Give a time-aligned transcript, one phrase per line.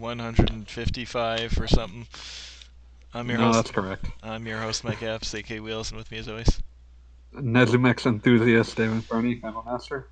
[0.00, 2.06] Cast episode 155 or something.
[3.12, 3.56] I'm your No, host.
[3.58, 4.06] that's correct.
[4.22, 6.60] I'm your host, Mike Apps, AK Wheels, and with me as always.
[7.34, 10.08] Nezumex enthusiast David Fernie, Final Master.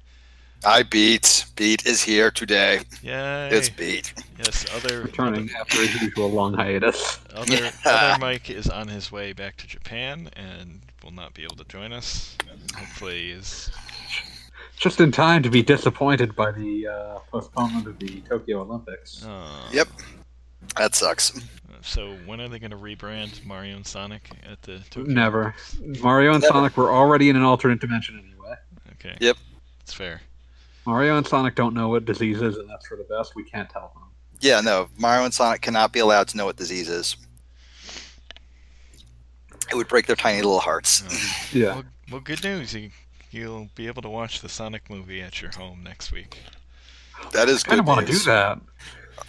[0.64, 1.44] I beat.
[1.56, 2.80] Beat is here today.
[3.02, 3.48] Yay!
[3.52, 4.12] It's beat.
[4.38, 7.18] yes, other Returning after his usual long hiatus.
[7.34, 11.44] other, other, other Mike is on his way back to Japan and will not be
[11.44, 12.36] able to join us.
[12.76, 13.70] Hopefully, is
[14.78, 19.24] Just in time to be disappointed by the uh, postponement of the Tokyo Olympics.
[19.24, 19.88] uh, Yep.
[20.76, 21.40] That sucks.
[21.80, 25.40] So when are they going to rebrand Mario and Sonic at the Tokyo Never.
[25.80, 26.02] Olympics?
[26.02, 26.52] Mario and Never.
[26.52, 28.54] Sonic were already in an alternate dimension anyway.
[28.94, 29.16] Okay.
[29.20, 29.36] Yep.
[29.80, 30.20] It's fair.
[30.86, 33.34] Mario and Sonic don't know what disease is, and that's for the best.
[33.34, 34.04] We can't tell them.
[34.40, 34.88] Yeah, no.
[34.98, 37.16] Mario and Sonic cannot be allowed to know what disease is.
[39.70, 41.02] It would break their tiny little hearts.
[41.02, 41.66] Uh, Yeah.
[41.74, 42.74] well, well, good news.
[42.74, 42.90] You,
[43.30, 46.38] you'll be able to watch the Sonic movie at your home next week.
[47.32, 48.58] That is I kind good of want to do that.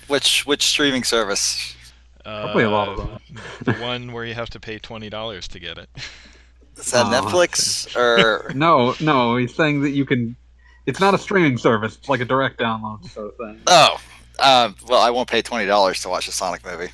[0.08, 1.76] Which which streaming service?
[2.24, 3.20] Probably a lot of Uh, them.
[3.64, 5.90] the one where you have to pay twenty dollars to get it.
[6.78, 10.36] Is that Oh, Netflix or No, no, he's saying that you can.
[10.86, 11.98] It's not a streaming service.
[11.98, 13.62] It's like a direct download sort of thing.
[13.68, 14.00] Oh,
[14.40, 16.92] um, well, I won't pay twenty dollars to watch a Sonic movie.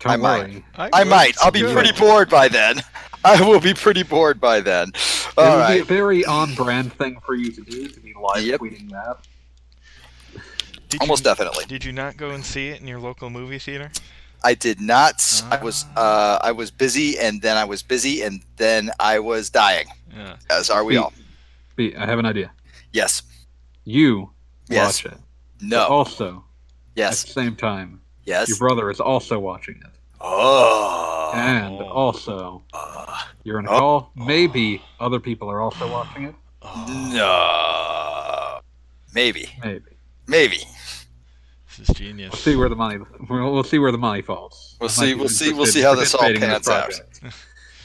[0.00, 0.38] Don't I might.
[0.42, 0.64] worry.
[0.76, 1.08] I would.
[1.10, 1.36] might.
[1.42, 1.74] I'll be Good.
[1.74, 2.80] pretty bored by then.
[3.24, 4.92] I will be pretty bored by then.
[5.38, 8.42] It All would be a very on-brand thing for you to do to be live
[8.42, 8.60] Yep.
[8.60, 9.18] tweeting that.
[10.88, 11.64] Did Almost you, definitely.
[11.66, 13.90] Did you not go and see it in your local movie theater?
[14.42, 15.42] I did not.
[15.50, 19.50] I was uh, I was busy, and then I was busy, and then I was
[19.50, 19.86] dying.
[20.14, 20.36] Yeah.
[20.50, 20.98] As are we Wait.
[21.02, 21.12] all.
[21.76, 22.50] Wait, I have an idea.
[22.92, 23.22] Yes.
[23.84, 24.30] You
[24.68, 25.04] Yes.
[25.04, 25.18] watch it.
[25.60, 25.86] No.
[25.86, 26.44] Also,
[26.96, 27.22] Yes.
[27.22, 28.48] at the same time, Yes.
[28.48, 29.90] your brother is also watching it.
[30.20, 31.32] Oh.
[31.34, 31.88] and Oh.
[31.90, 33.78] also, Uh, you're in a Oh.
[33.78, 34.12] call.
[34.16, 36.34] Maybe other people are also watching it.
[37.14, 38.60] no.
[39.14, 39.48] Maybe.
[39.64, 39.84] Maybe.
[40.26, 40.58] Maybe.
[41.78, 42.32] This is genius.
[42.32, 42.98] We'll see where the money.
[43.28, 44.76] We'll, we'll see where the money falls.
[44.80, 47.32] We'll see- we'll see- we'll see how this all participating in this pans out.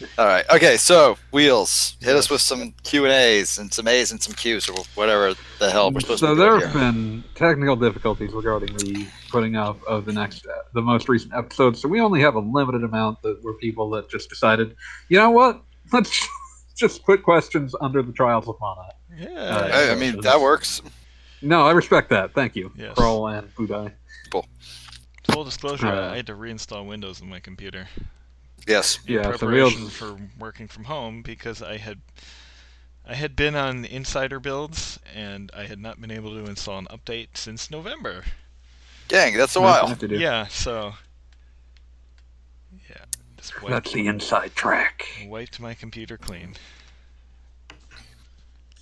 [0.05, 0.19] Project.
[0.19, 0.45] All right.
[0.55, 0.77] Okay.
[0.77, 4.69] So wheels, hit us with some Q and A's and some A's and some Q's
[4.69, 6.81] or whatever the hell we're supposed So to be So there have here.
[6.91, 11.77] been technical difficulties regarding the putting up of the next, the most recent episode.
[11.77, 14.75] So we only have a limited amount that were people that just decided,
[15.09, 16.27] you know what, let's
[16.75, 18.89] just put questions under the trials of mana.
[19.15, 19.67] Yeah.
[19.69, 20.81] Hey, I mean that works.
[21.41, 22.33] No, I respect that.
[22.33, 22.95] Thank you, Yes.
[22.95, 23.91] Kroll and Budai.
[25.31, 27.87] Full disclosure, Uh, I had to reinstall Windows on my computer.
[28.67, 28.99] Yes.
[29.05, 31.99] Yeah, so preparation for working from home because I had
[33.05, 36.87] I had been on insider builds and I had not been able to install an
[36.89, 38.23] update since November.
[39.09, 39.87] Dang, that's a Nothing while.
[39.89, 40.17] left to do.
[40.17, 40.93] Yeah, so
[42.89, 43.03] yeah,
[43.37, 45.05] just wiped, That's the inside track.
[45.27, 46.55] wiped my computer clean.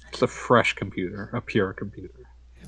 [0.10, 2.14] It's a fresh computer, a pure computer.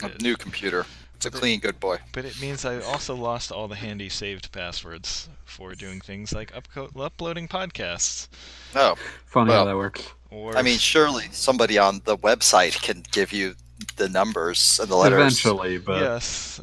[0.02, 0.86] A new computer.
[1.26, 1.98] It's a clean, good boy.
[2.12, 6.52] But it means I also lost all the handy saved passwords for doing things like
[6.54, 8.28] upco- uploading podcasts.
[8.76, 8.96] Oh,
[9.26, 10.04] Funny how that works.
[10.32, 13.56] Or I mean surely somebody on the website can give you
[13.98, 15.20] the numbers and the letters.
[15.20, 16.60] Eventually, but yes,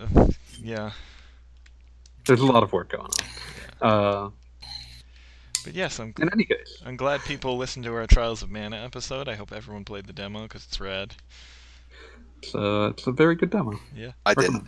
[0.63, 0.91] yeah.
[2.27, 3.07] there's a lot of work going
[3.81, 3.89] on.
[3.89, 4.31] Uh,
[5.65, 8.77] But yes, I'm in any case, I'm glad people listened to our Trials of Mana
[8.77, 9.29] episode.
[9.29, 11.15] I hope everyone played the demo because it's rad.
[12.43, 13.79] It's, uh, it's a very good demo.
[13.95, 14.67] Yeah, I didn't.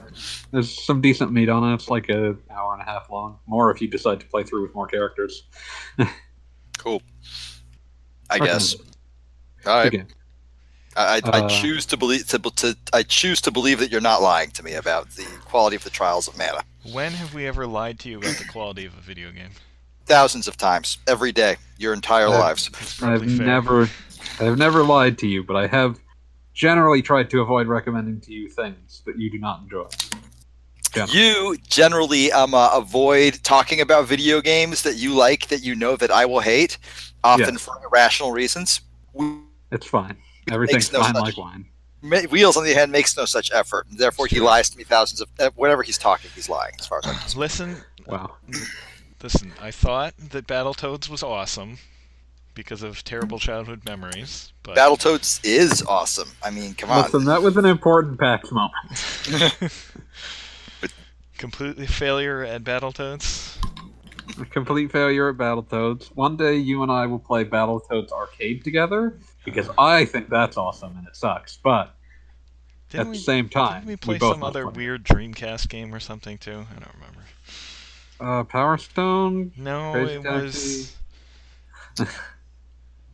[0.50, 1.74] There's some decent meat on it.
[1.74, 3.38] It's like an hour and a half long.
[3.46, 5.44] More if you decide to play through with more characters.
[6.78, 7.00] Cool.
[8.28, 8.74] I guess.
[8.74, 8.96] Recommend
[9.66, 9.76] All it.
[9.76, 9.90] right.
[9.92, 10.06] Good game.
[10.96, 14.00] I, I, I Uh, choose to believe to, to I choose to believe that you're
[14.00, 16.64] not lying to me about the quality of the trials of mana.
[16.92, 19.50] When have we ever lied to you about the quality of a video game?
[20.06, 22.68] Thousands of times every day, your entire Uh, lives.
[23.00, 23.46] I've fair.
[23.46, 23.88] never,
[24.40, 26.00] I've never lied to you, but I have
[26.52, 29.86] generally tried to avoid recommending to you things that you do not enjoy.
[30.92, 31.18] Generally.
[31.18, 35.96] You generally um, uh, avoid talking about video games that you like that you know
[35.96, 36.76] that I will hate,
[37.24, 37.62] often Yes.
[37.62, 38.82] for irrational reasons.
[39.70, 40.18] It's fine.
[40.50, 41.64] Everything's no fine such- like wine.
[42.04, 43.86] Ma- Wheels, on the other hand, makes no such effort.
[43.88, 45.28] and Therefore, he lies to me thousands of.
[45.38, 47.40] Uh, whenever he's talking, he's lying, as far as I'm concerned.
[47.40, 47.76] Listen,
[48.06, 48.32] Wow.
[49.22, 49.52] listen.
[49.62, 51.78] I thought that Battletoads was awesome
[52.54, 56.28] because of terrible childhood memories, but Battletoads is awesome.
[56.42, 57.04] I mean, come on.
[57.04, 58.72] Listen, that was an important PAX moment.
[61.42, 63.58] completely failure at Battletoads.
[64.40, 66.06] A complete failure at Battletoads.
[66.14, 70.96] One day you and I will play Battletoads Arcade together because I think that's awesome
[70.96, 71.56] and it sucks.
[71.56, 71.96] But
[72.90, 74.84] Didn't at we, the same time, didn't we play both some other play.
[74.84, 76.64] weird Dreamcast game or something too?
[76.70, 77.22] I don't remember.
[78.20, 79.50] Uh, Power Stone.
[79.56, 80.96] No, Crazy it was.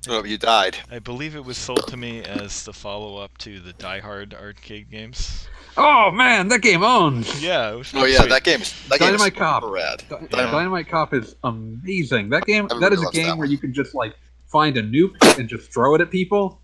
[0.08, 0.78] Oh, you died.
[0.90, 4.90] I believe it was sold to me as the follow-up to the Die Hard arcade
[4.90, 5.46] games.
[5.76, 7.42] Oh man, that game owns.
[7.42, 7.92] Yeah, it was.
[7.94, 8.28] Oh yeah, sweet.
[8.30, 9.62] that game is that game is Dynamite Cop.
[9.64, 9.98] rad.
[10.08, 12.30] Dy- Dynamite- Dynamite Cop is amazing.
[12.30, 13.50] That game, Everybody that is a loves that game where one.
[13.50, 14.14] you can just like
[14.46, 16.60] find a nuke and just throw it at people.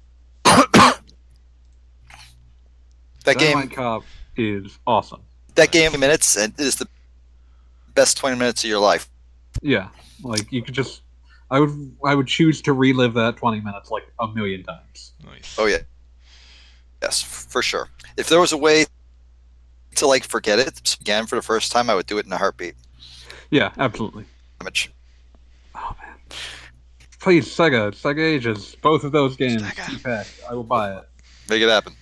[3.24, 4.02] That game, Dynamite Cop
[4.36, 5.22] is awesome.
[5.54, 6.86] that game, minutes and is the
[7.94, 9.08] best twenty minutes of your life.
[9.62, 9.88] Yeah,
[10.22, 11.02] like you could just,
[11.50, 15.12] I would, I would choose to relive that twenty minutes like a million times.
[15.24, 15.56] Nice.
[15.58, 15.78] Oh yeah,
[17.02, 17.90] yes, for sure.
[18.16, 18.86] If there was a way
[19.96, 22.38] to like forget it again for the first time, I would do it in a
[22.38, 22.74] heartbeat.
[23.50, 24.24] Yeah, absolutely.
[24.58, 24.90] Damage.
[25.74, 26.16] Oh man,
[27.20, 29.62] please Sega, Sega Ages, both of those games.
[29.62, 30.48] Sega.
[30.50, 31.04] I will buy it.
[31.48, 31.94] Make it happen.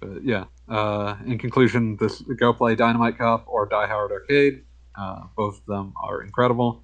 [0.00, 4.64] But yeah, uh, in conclusion, this go play Dynamite Cop or Die Hard Arcade.
[4.96, 6.82] Uh, both of them are incredible.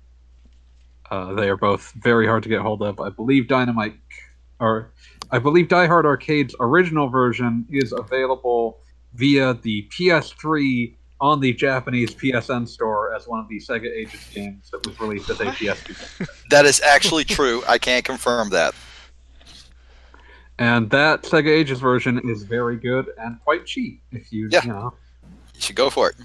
[1.10, 3.00] Uh, they are both very hard to get hold of.
[3.00, 3.96] I believe Dynamite,
[4.60, 4.92] or
[5.30, 8.78] I believe Die Hard Arcade's original version is available
[9.14, 14.70] via the PS3 on the Japanese PSN store as one of the Sega Ages games
[14.70, 16.26] that was released as a PS2.
[16.50, 17.62] That is actually true.
[17.68, 18.74] I can't confirm that.
[20.58, 24.62] And that Sega Ages version is very good and quite cheap if you, Yeah.
[24.62, 24.94] you know.
[25.54, 26.16] You should go for it.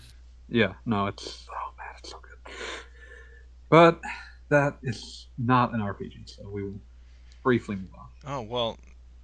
[0.47, 2.53] Yeah, no, it's oh man, it's so good.
[3.69, 3.99] But
[4.55, 6.79] that is not an RPG, so we will
[7.43, 8.07] briefly move on.
[8.27, 8.77] Oh well,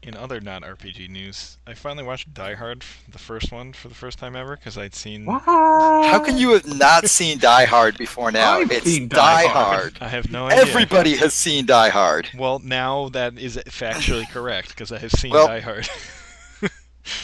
[0.03, 4.17] in other non-RPG news, I finally watched Die Hard, the first one, for the first
[4.19, 5.25] time ever because I'd seen.
[5.25, 5.43] What?
[5.43, 8.53] How can you have not seen Die Hard before now?
[8.59, 9.97] I've it's seen Die Die Hard.
[9.97, 9.97] Hard.
[10.01, 10.61] I have no idea.
[10.61, 12.29] Everybody has seen Die Hard.
[12.37, 15.89] Well, now that is factually correct because I have seen Well- Die Hard.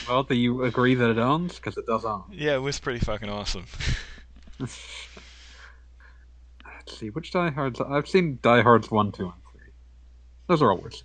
[0.09, 1.55] Well, do you agree that it owns?
[1.57, 2.23] Because it does own.
[2.31, 3.65] yeah, it was pretty fucking awesome.
[6.87, 7.81] Let's see, which Die Hards?
[7.81, 9.61] I've seen Die Hards 1, 2, and 3.
[10.47, 11.03] Those are all worse.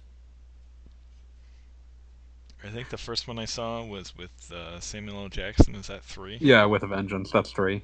[2.63, 5.29] I think the first one I saw was with uh, Samuel L.
[5.29, 5.75] Jackson.
[5.75, 6.39] Is that three?
[6.41, 7.83] Yeah, with a Vengeance, that's 3.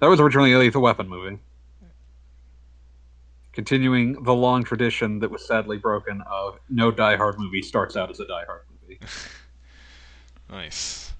[0.00, 1.38] That was originally a Lethal Weapon movie.
[3.52, 8.10] Continuing the long tradition that was sadly broken of no Die Hard movie starts out
[8.10, 8.98] as a Die Hard movie.
[10.50, 11.13] Nice.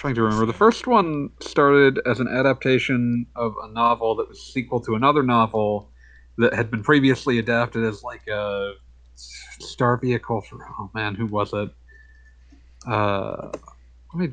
[0.00, 0.46] Trying to remember.
[0.46, 5.22] The first one started as an adaptation of a novel that was sequel to another
[5.22, 5.90] novel
[6.38, 8.72] that had been previously adapted as like a
[9.14, 11.68] star vehicle for oh man, who was it?
[12.86, 13.50] Uh,
[14.14, 14.32] let me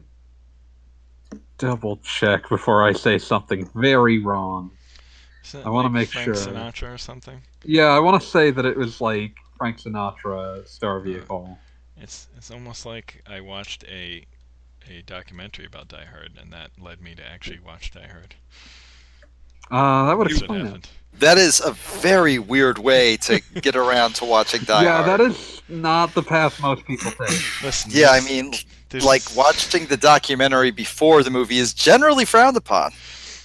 [1.58, 4.72] double check before I say something very wrong.
[5.66, 6.34] I wanna like make Frank sure.
[6.36, 7.42] Sinatra or something.
[7.66, 11.58] Yeah, I want to say that it was like Frank Sinatra star vehicle.
[11.98, 14.26] It's it's almost like I watched a
[14.90, 18.36] a documentary about Die Hard, and that led me to actually watch Die Hard.
[19.70, 20.90] Uh, that would That's explain it.
[21.20, 25.08] That is a very weird way to get around to watching Die yeah, Hard.
[25.08, 27.64] Yeah, that is not the path most people take.
[27.64, 28.54] Listen, Yeah, I mean,
[28.90, 32.92] there's- like watching the documentary before the movie is generally frowned upon.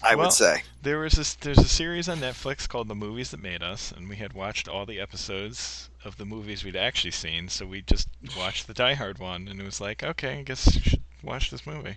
[0.02, 0.62] I Well- would say.
[0.82, 4.08] There was this, there's a series on Netflix called The Movies That Made Us, and
[4.08, 8.08] we had watched all the episodes of the movies we'd actually seen, so we just
[8.36, 11.50] watched the Die Hard one, and it was like, okay, I guess you should watch
[11.50, 11.96] this movie.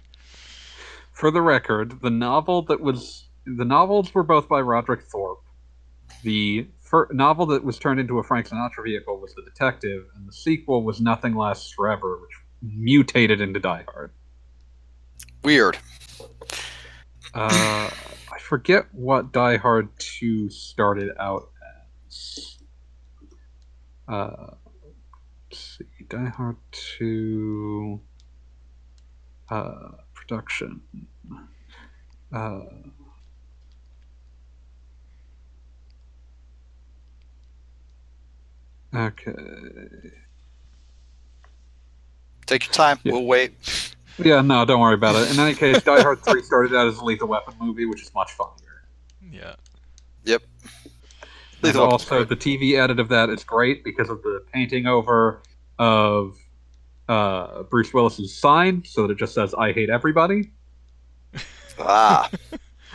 [1.12, 5.44] For the record, the novel that was the novels were both by Roderick Thorpe.
[6.24, 10.28] The fir- novel that was turned into a Frank Sinatra vehicle was The Detective, and
[10.28, 14.12] the sequel was Nothing Lasts Forever, which mutated into Die Hard.
[15.44, 15.78] Weird.
[17.34, 17.90] Uh,
[18.32, 21.50] I forget what Die Hard 2 started out
[22.08, 22.58] as.
[24.08, 24.54] Uh,
[25.50, 26.06] let's see.
[26.08, 28.00] Die Hard 2.
[29.50, 30.82] Uh, production.
[32.34, 32.62] Uh,
[38.94, 39.34] okay.
[42.46, 43.00] Take your time.
[43.04, 43.14] Yeah.
[43.14, 43.54] We'll wait.
[44.18, 45.32] Yeah, no, don't worry about it.
[45.32, 48.14] In any case, Die Hard 3 started out as a Lethal Weapon movie, which is
[48.14, 48.84] much funnier.
[49.30, 49.56] Yeah.
[50.26, 50.42] And
[51.62, 55.42] Lethal Weapon's also, the TV edit of that is great because of the painting over
[55.78, 56.38] of
[57.08, 60.52] uh, Bruce Willis's sign, so that it just says "I hate everybody,"
[61.80, 62.30] Ah,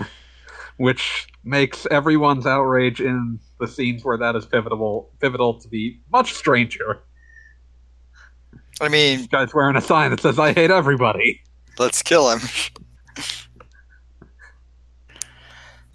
[0.77, 6.35] which makes everyone's outrage in the scenes where that is pivotal pivotal to be much
[6.35, 7.01] stranger.
[8.81, 11.41] I mean, This guy's wearing a sign that says "I hate everybody."
[11.79, 12.41] let's kill him.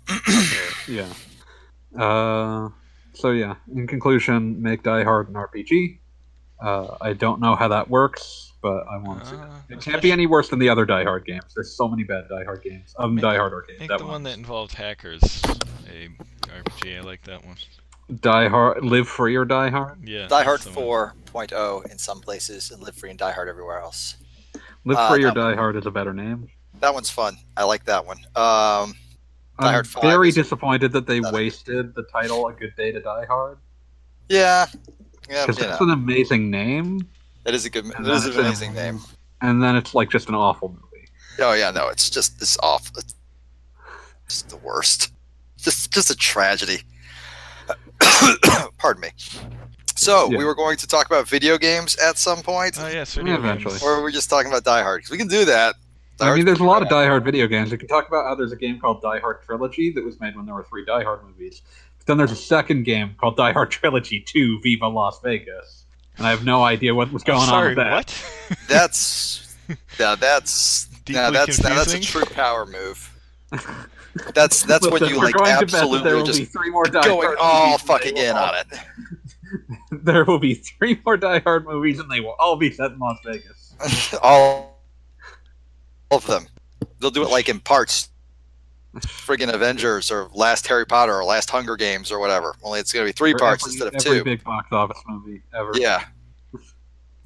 [0.87, 1.11] Yeah.
[1.97, 2.69] Uh,
[3.13, 3.55] so yeah.
[3.73, 5.97] In conclusion, make Die Hard an RPG.
[6.59, 9.35] Uh, I don't know how that works, but I want to.
[9.35, 11.43] Uh, It can't be any worse than the other Die Hard games.
[11.53, 12.93] There's so many bad Die Hard games.
[12.97, 13.79] Um, Make- Die Hard arcade.
[13.79, 14.23] Make that the one one.
[14.23, 15.41] that involved hackers
[15.89, 16.09] a
[16.47, 16.97] RPG.
[16.97, 17.57] I like that one.
[18.21, 19.97] Die Hard, Live Free or Die Hard.
[20.07, 20.27] Yeah.
[20.27, 24.15] Die Hard 4.0 in some places and Live Free and Die Hard everywhere else.
[24.85, 26.47] Live Uh, Free or that- Die Hard is a better name.
[26.81, 27.37] That one's fun.
[27.57, 28.17] I like that one.
[28.35, 28.93] Um,
[29.59, 31.33] Die I'm Hard 5 very disappointed that they better.
[31.35, 33.57] wasted the title "A Good Day to Die Hard"
[34.29, 34.65] yeah,
[35.29, 37.07] yeah, because you that's know, an amazing name,
[37.45, 38.99] it is a good, and it is an it's amazing name.
[39.41, 41.07] and then it's like just an awful movie.
[41.39, 42.97] Oh yeah, no, it's just it's awful.
[42.99, 43.15] It's
[44.27, 45.11] just the worst.
[45.57, 46.79] Just just a tragedy.
[48.77, 49.09] Pardon me.
[49.95, 50.37] So Yeah.
[50.37, 53.39] we were going to talk about video games at some point, Oh yes, Yeah, video
[53.39, 53.73] eventually.
[53.73, 53.83] games.
[53.83, 55.03] or were we just talking about Die Hard?
[55.03, 55.75] 'Cause we can do that.
[56.17, 57.71] Die I mean, there's a lot of Die Hard video games.
[57.71, 60.35] We can talk about how there's a game called Die Hard Trilogy that was made
[60.35, 61.61] when there were three Die Hard movies.
[62.05, 65.85] But then there's a second game called Die Hard Trilogy 2 Viva Las Vegas.
[66.17, 68.11] And I have no idea what was going Sorry, on with that.
[68.11, 68.57] what?
[68.67, 69.45] That's
[69.99, 73.11] yeah, that's now that's now that's a true power move.
[74.33, 76.85] That's that's when Listen, you like going to there absolutely will just be three more
[76.85, 78.67] Die going Hard all movies and they fucking in on it.
[79.91, 82.99] There will be three more Die Hard movies and they will all be set in
[82.99, 83.75] Las Vegas.
[84.21, 84.79] all,
[86.09, 86.45] all of them.
[86.99, 88.07] They'll do it like in parts.
[89.01, 92.55] Friggin' Avengers or Last Harry Potter or Last Hunger Games or whatever.
[92.63, 94.23] Only it's gonna be three For parts every, instead of every two.
[94.23, 95.71] big box office movie ever.
[95.75, 96.03] Yeah.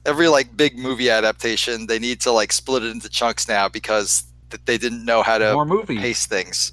[0.05, 4.23] Every like big movie adaptation, they need to like split it into chunks now because
[4.49, 5.99] th- they didn't know how to More movies.
[5.99, 6.71] pace things.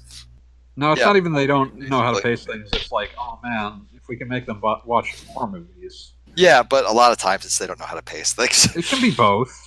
[0.75, 1.07] No, it's Yeah.
[1.07, 2.69] not even they don't know how to pace things.
[2.73, 6.13] It's like, oh man, if we can make them watch more movies.
[6.35, 8.75] Yeah, but a lot of times it's they don't know how to pace things.
[8.75, 9.66] It can be both.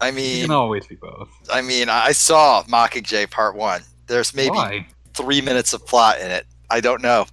[0.00, 1.30] I mean, can always be both.
[1.52, 3.82] I mean, I saw Mockingjay Part One.
[4.06, 4.86] There's maybe Why?
[5.14, 6.46] three minutes of plot in it.
[6.70, 7.26] I don't know.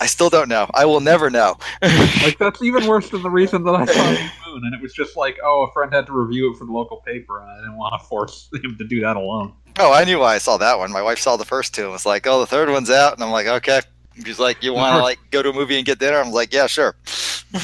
[0.00, 0.68] I still don't know.
[0.74, 1.56] I will never know.
[2.22, 5.16] Like that's even worse than the reason that I saw Moon, and it was just
[5.16, 7.76] like, oh, a friend had to review it for the local paper, and I didn't
[7.76, 9.54] want to force him to do that alone.
[9.78, 10.92] Oh, I knew why I saw that one.
[10.92, 13.22] My wife saw the first two and was like, "Oh, the third one's out," and
[13.22, 13.80] I'm like, "Okay."
[14.24, 16.52] She's like, "You want to like go to a movie and get dinner?" I'm like,
[16.52, 16.96] "Yeah, sure."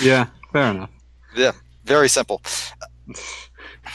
[0.00, 0.90] Yeah, fair enough.
[1.36, 1.50] Yeah,
[1.84, 2.40] very simple.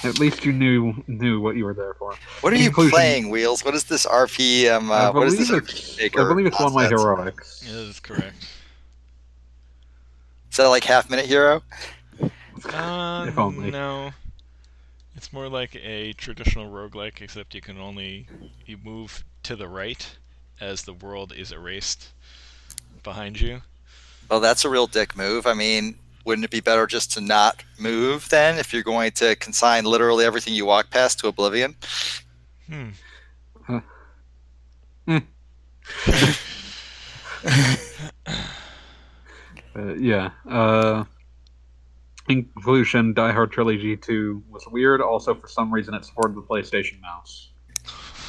[0.03, 2.15] At least you knew knew what you were there for.
[2.41, 2.91] What are you Conclusion.
[2.91, 3.65] playing, Wheels?
[3.65, 4.89] What is this RPM?
[4.91, 5.99] I Uh, what is believe this?
[5.99, 6.15] it's.
[6.17, 7.01] I believe it's one way nonsense?
[7.01, 7.63] heroics.
[7.65, 8.47] Yeah, that is correct.
[10.51, 11.61] Is that like half minute hero?
[12.73, 13.71] Uh, If only.
[13.71, 14.11] No.
[15.15, 18.27] It's more like a traditional roguelike, except you can only
[18.65, 20.09] you move to the right
[20.61, 22.09] as the world is erased
[23.03, 23.61] behind you.
[24.29, 25.45] Well, that's a real dick move.
[25.45, 25.97] I mean,
[26.29, 30.23] wouldn't it be better just to not move then if you're going to consign literally
[30.23, 31.75] everything you walk past to oblivion?
[32.69, 32.89] Hmm.
[33.65, 33.81] Huh.
[35.07, 35.17] Hmm.
[39.75, 40.31] Uh, yeah.
[40.49, 41.05] Uh,
[42.27, 44.99] in conclusion, Die Hard Trilogy 2 was weird.
[44.99, 47.51] Also, for some reason, it supported the PlayStation mouse.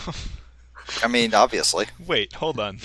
[1.03, 1.87] I mean, obviously.
[2.07, 2.79] Wait, hold on.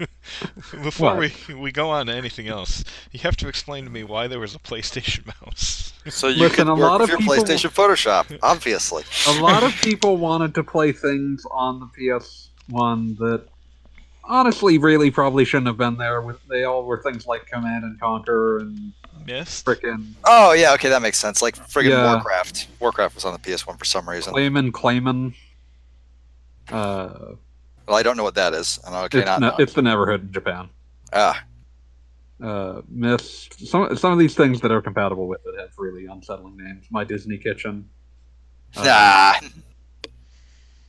[0.82, 1.32] Before What?
[1.48, 4.40] we we go on to anything else, you have to explain to me why there
[4.40, 5.92] was a PlayStation mouse.
[6.08, 9.04] So you Listen, can a work lot with of your people- PlayStation Photoshop, obviously.
[9.28, 13.44] A lot of people wanted to play things on the PS1 that
[14.24, 16.24] honestly really probably shouldn't have been there.
[16.48, 18.92] They all were things like Command and Conquer and
[19.26, 19.66] Myst?
[19.66, 21.42] frickin' Oh yeah, okay, that makes sense.
[21.42, 22.14] Like friggin' Yeah.
[22.14, 22.68] Warcraft.
[22.80, 24.32] Warcraft was on the PS1 for some reason.
[24.32, 25.34] Clayman Clayman.
[26.70, 27.32] Uh,
[27.86, 28.78] Well, I don't know what that is.
[28.86, 30.68] I it's, not it's the neighborhood in Japan.
[31.12, 31.44] ah,
[32.42, 36.56] uh, Miss some some of these things that are compatible with it have really unsettling
[36.56, 36.86] names.
[36.90, 37.88] My Disney Kitchen.
[38.76, 39.48] Uh, nah.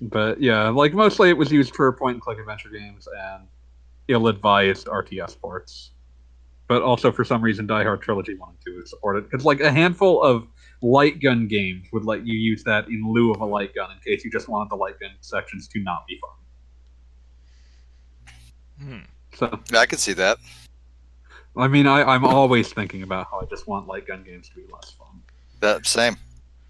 [0.02, 3.48] But yeah, like mostly it was used for point and click adventure games and
[4.08, 5.92] ill-advised RTS ports.
[6.68, 9.72] But also for some reason, Die Hard Trilogy One and Two supported because like a
[9.72, 10.48] handful of
[10.82, 13.98] light gun games would let you use that in lieu of a light gun in
[14.00, 16.32] case you just wanted the light gun sections to not be fun.
[18.82, 19.00] Hmm.
[19.36, 20.38] So Yeah, I can see that.
[21.56, 24.56] I mean, I, I'm always thinking about how I just want light gun games to
[24.56, 25.22] be less fun.
[25.60, 26.16] That same,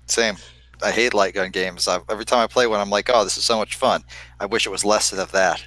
[0.08, 0.36] same.
[0.84, 1.88] I hate light gun games.
[1.88, 4.03] I, every time I play one, I'm like, oh, this is so much fun.
[4.39, 5.63] I wish it was less of that.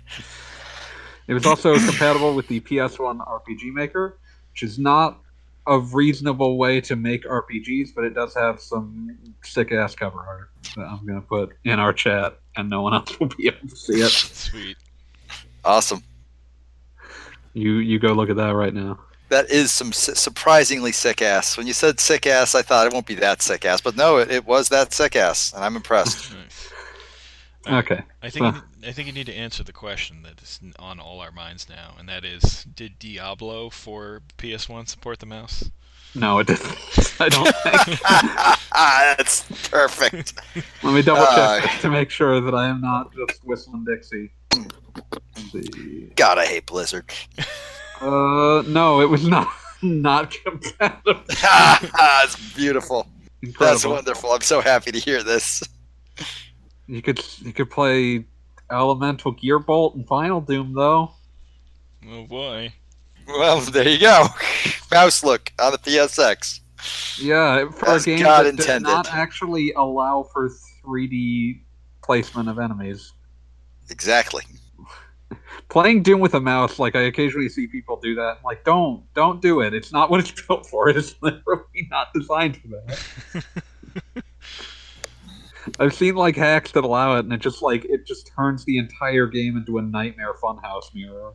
[1.29, 4.19] It was also compatible with the PS1 RPG Maker,
[4.51, 5.21] which is not
[5.67, 10.51] a reasonable way to make RPGs, but it does have some sick ass cover art
[10.77, 13.77] that I'm gonna put in our chat, and no one else will be able to
[13.77, 14.11] see it.
[14.11, 14.77] Sweet.
[15.65, 16.03] Awesome.
[17.55, 18.99] You you go look at that right now.
[19.31, 21.57] That is some surprisingly sick ass.
[21.57, 24.19] When you said sick ass, I thought it won't be that sick ass, but no,
[24.19, 26.35] it, it was that sick ass, and I'm impressed.
[27.67, 27.85] Nice.
[27.85, 30.61] Okay, I think you need- I think you need to answer the question that is
[30.79, 35.71] on all our minds now, and that is: Did Diablo for PS1 support the mouse?
[36.15, 36.67] no, it didn't.
[37.21, 38.01] I don't think.
[39.17, 40.35] That's perfect.
[40.83, 44.31] Let me double Uh, check to make sure that I am not just whistling Dixie.
[45.53, 47.05] The God, I hate Blizzard.
[48.01, 49.49] Uh, no, it was not
[49.83, 51.23] not compatible.
[51.43, 53.07] That's beautiful.
[53.43, 53.73] Incredible.
[53.73, 54.31] That's wonderful.
[54.33, 55.63] I'm so happy to hear this.
[56.87, 58.25] You could you could play
[58.71, 61.13] Elemental Gearbolt and Final Doom though.
[62.11, 62.73] Oh boy.
[63.27, 64.27] Well, there you go.
[64.93, 66.61] Mouse look on the PSX.
[67.19, 68.89] Yeah, for As a game God that does intended.
[68.91, 70.51] not actually allow for
[70.85, 71.63] 3D
[72.03, 73.13] placement of enemies.
[73.91, 74.45] Exactly.
[75.69, 78.37] Playing Doom with a mouse, like I occasionally see people do that.
[78.39, 79.75] I'm like, don't, don't do it.
[79.75, 80.89] It's not what it's built for.
[80.89, 83.45] It is literally not designed for that.
[85.81, 88.77] I've seen like hacks that allow it, and it just like it just turns the
[88.77, 91.33] entire game into a nightmare funhouse mirror.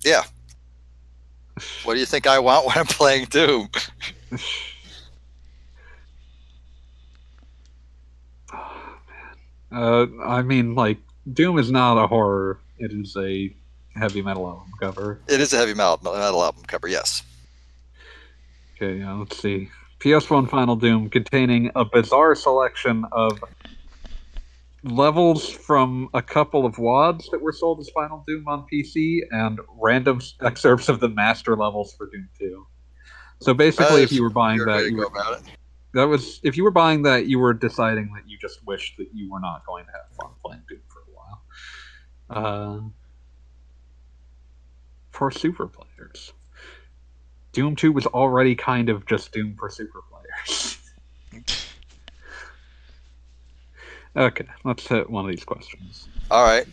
[0.00, 0.22] Yeah.
[1.84, 3.68] What do you think I want when I'm playing Doom?
[9.72, 10.98] Uh, I mean, like
[11.32, 13.54] Doom is not a horror; it is a
[13.94, 15.20] heavy metal album cover.
[15.28, 17.22] It is a heavy metal, metal album cover, yes.
[18.76, 19.68] Okay, yeah, let's see.
[20.00, 23.38] PS1 Final Doom containing a bizarre selection of
[24.82, 29.60] levels from a couple of WADs that were sold as Final Doom on PC and
[29.78, 32.66] random excerpts of the master levels for Doom 2.
[33.40, 35.42] So basically, if you were buying that, you go were, about it.
[35.92, 39.08] That was if you were buying that, you were deciding that you just wished that
[39.12, 41.42] you were not going to have fun playing Doom for a while.
[42.30, 42.80] Uh,
[45.10, 46.32] for super players,
[47.52, 50.78] Doom Two was already kind of just Doom for super players.
[54.16, 56.08] okay, let's hit one of these questions.
[56.30, 56.66] All right.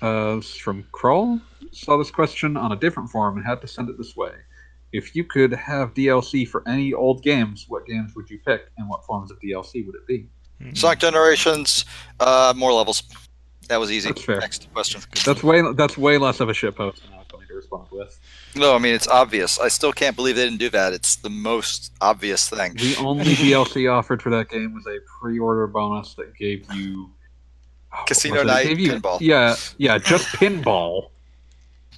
[0.00, 1.40] Uh, this is from Kroll.
[1.72, 4.32] Saw this question on a different forum and had to send it this way.
[4.92, 8.88] If you could have DLC for any old games, what games would you pick, and
[8.88, 10.26] what forms of DLC would it be?
[10.60, 10.74] Hmm.
[10.74, 11.84] Sonic Generations,
[12.20, 13.02] uh, more levels.
[13.68, 14.10] That was easy.
[14.10, 14.38] That's fair.
[14.40, 15.00] Next question.
[15.24, 18.18] That's way that's way less of a shitpost than I was going to respond with.
[18.54, 19.58] No, I mean it's obvious.
[19.58, 20.92] I still can't believe they didn't do that.
[20.92, 22.74] It's the most obvious thing.
[22.74, 27.10] The only DLC offered for that game was a pre-order bonus that gave you
[27.96, 28.44] oh, Casino was it?
[28.44, 29.18] It Night gave you- pinball.
[29.20, 31.10] Yeah, yeah, just pinball,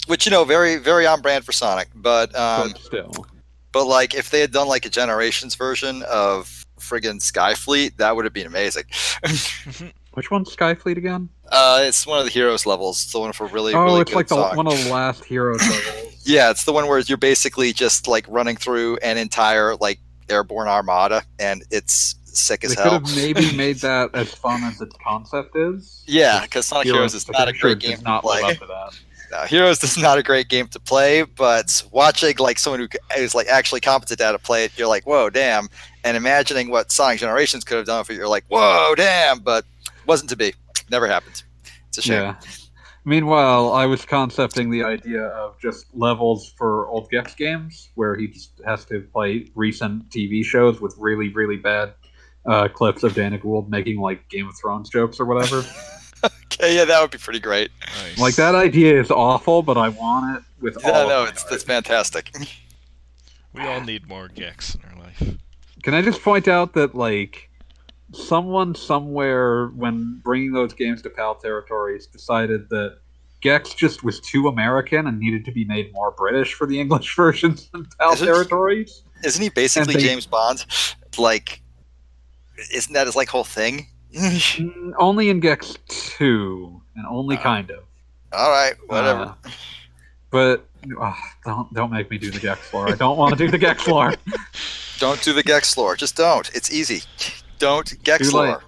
[0.06, 1.88] Which you know, very very on brand for Sonic.
[1.94, 3.26] But um, but still.
[3.72, 8.24] but like if they had done like a Generations version of friggin' Skyfleet, that would
[8.24, 8.84] have been amazing.
[10.12, 11.28] Which one's Skyfleet again?
[11.50, 13.02] uh, it's one of the heroes levels.
[13.02, 15.24] It's the one for really oh, really it's good like the one of the last
[15.24, 16.22] heroes levels.
[16.26, 20.68] Yeah, it's the one where you're basically just like running through an entire like airborne
[20.68, 22.92] armada, and it's sick They as could hell.
[22.92, 26.02] have maybe made that as fun as its concept is.
[26.06, 28.98] Yeah, because Sonic Heroes is not a sure great game not live up to that.
[29.30, 33.34] No, Heroes is not a great game to play, but watching like someone who is
[33.34, 35.68] like actually competent at to play it, you're like, whoa, damn.
[36.04, 39.40] And imagining what Sonic Generations could have done for you, you're like, whoa, damn.
[39.40, 39.64] But
[40.06, 40.54] wasn't to be.
[40.90, 41.42] Never happened.
[41.88, 42.22] It's a shame.
[42.22, 42.36] Yeah.
[43.06, 48.28] Meanwhile, I was concepting the idea of just levels for old Gex games, where he
[48.28, 51.92] just has to play recent TV shows with really, really bad
[52.46, 55.64] uh, clips of Dana Gould making like Game of Thrones jokes or whatever.
[56.24, 57.70] Okay, yeah, that would be pretty great.
[58.02, 58.18] Nice.
[58.18, 60.90] like that idea is awful, but I want it with all.
[60.90, 61.54] Yeah, of no, my it's heart.
[61.54, 62.30] it's fantastic.
[63.52, 65.22] We all need more Gex in our life.
[65.84, 67.48] Can I just point out that like
[68.12, 72.98] someone somewhere when bringing those games to PAL territories decided that
[73.42, 77.14] Gex just was too American and needed to be made more British for the English
[77.14, 78.26] versions in PAL Is it?
[78.26, 79.02] territories.
[79.22, 80.66] Isn't he basically they- James Bond?
[81.16, 81.62] Like,
[82.72, 83.86] isn't that his like whole thing?
[84.54, 87.82] Mm, only in Gex 2, and only Uh, kind of.
[88.32, 89.34] All right, whatever.
[89.44, 89.50] Uh,
[90.30, 90.66] but
[91.44, 92.88] don't don't make me do the Gex lore.
[92.88, 94.14] I don't want to do the Gex lore.
[94.98, 95.96] don't do the Gex lore.
[95.96, 96.48] Just don't.
[96.54, 97.02] It's easy.
[97.58, 98.62] Don't Gex lore.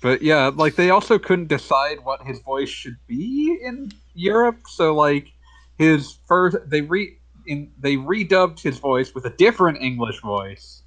[0.00, 4.58] But yeah, like they also couldn't decide what his voice should be in Europe.
[4.68, 5.28] So like
[5.76, 10.82] his first, they re in they redubbed his voice with a different English voice,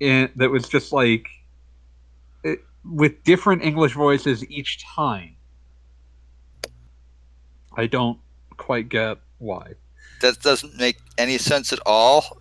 [0.00, 1.26] and that was just like
[2.44, 5.36] it, with different English voices each time.
[7.76, 8.18] I don't
[8.56, 9.72] quite get why.
[10.22, 12.38] That doesn't make any sense at all.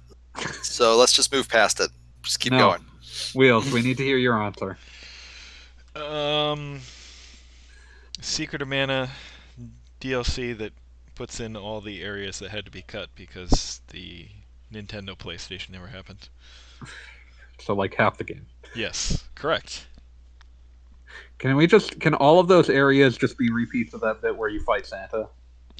[0.64, 1.90] So let's just move past it.
[2.22, 2.60] Just keep No.
[2.60, 2.86] going.
[3.34, 4.78] Wheels, we need to hear your answer.
[5.96, 6.82] Um,
[8.22, 9.10] Secret of Mana
[10.02, 10.74] DLC that
[11.16, 14.28] puts in all the areas that had to be cut because the
[14.74, 16.28] Nintendo PlayStation never happened.
[17.60, 18.48] So like half the game.
[18.76, 19.88] Yes, correct.
[21.38, 24.50] Can we just can all of those areas just be repeats of that bit where
[24.50, 25.28] you fight Santa?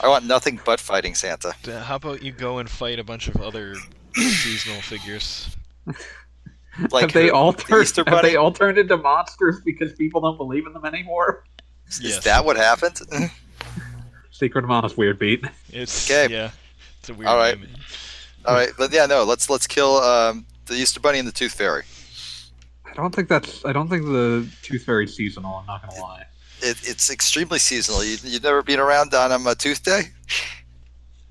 [0.00, 1.54] I want nothing but fighting Santa.
[1.80, 3.74] How about you go and fight a bunch of other
[4.14, 5.54] seasonal figures?
[6.92, 7.82] Like have they all turned?
[7.82, 11.42] Easter Have they all turned into monsters because people don't believe in them anymore?
[11.88, 12.22] Is Yes.
[12.22, 13.00] that what happened?
[14.30, 15.44] Secret of Mana's weird beat.
[15.72, 16.32] It's Okay.
[16.32, 16.52] yeah.
[17.00, 17.58] It's a weird All right.
[17.58, 17.68] name.
[18.44, 21.54] All right, but yeah, no, let's let's kill um, the Easter Bunny and the Tooth
[21.54, 21.82] Fairy.
[22.98, 23.64] I don't think that's.
[23.64, 25.54] I don't think the Tooth Fairy's seasonal.
[25.54, 26.24] I'm not gonna lie.
[26.60, 28.04] It, it's extremely seasonal.
[28.04, 30.02] You, you've never been around on um, a Tooth Day.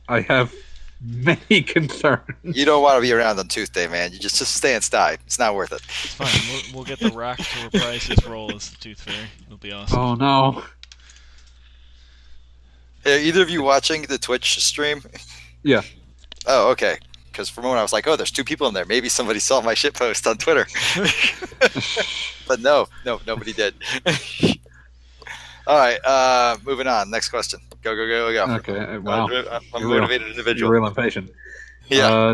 [0.07, 0.55] I have
[1.01, 2.23] many concerns.
[2.41, 4.13] You don't want to be around on Tooth Day, man.
[4.13, 5.19] You just just stay inside.
[5.25, 5.81] It's not worth it.
[6.05, 6.29] It's fine.
[6.49, 9.27] We'll, we'll get the Rock to reprise his role as the Tooth Fairy.
[9.45, 9.99] It'll be awesome.
[9.99, 10.63] Oh no.
[13.05, 15.01] Are either of you watching the Twitch stream?
[15.63, 15.81] Yeah.
[16.45, 16.97] Oh, okay.
[17.37, 18.83] Because for a moment I was like, oh, there's two people in there.
[18.85, 20.65] Maybe somebody saw my shit post on Twitter.
[22.47, 23.75] but no, no, nobody did.
[25.67, 27.11] All right, uh, moving on.
[27.11, 27.59] Next question.
[27.83, 28.47] Go, go, go, go.
[28.47, 28.53] Go.
[28.55, 28.95] Okay.
[28.95, 29.27] uh, Wow.
[29.27, 29.33] I'm
[29.75, 29.99] a You're real.
[29.99, 30.71] motivated You're individual.
[30.71, 31.29] real impatient.
[31.89, 32.07] Yeah.
[32.07, 32.33] Uh,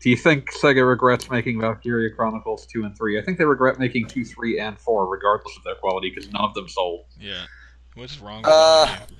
[0.00, 3.18] do you think Sega regrets making Valkyria Chronicles two and three?
[3.18, 6.42] I think they regret making two, three, and four, regardless of their quality, because none
[6.44, 7.04] of them sold.
[7.20, 7.44] Yeah.
[7.96, 9.10] What's wrong with Uh, that?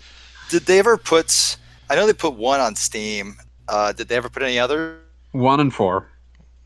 [0.49, 1.59] Did they ever put?
[1.91, 3.37] I know they put one on Steam.
[3.69, 4.99] Uh, did they ever put any other?
[5.33, 6.09] One and four.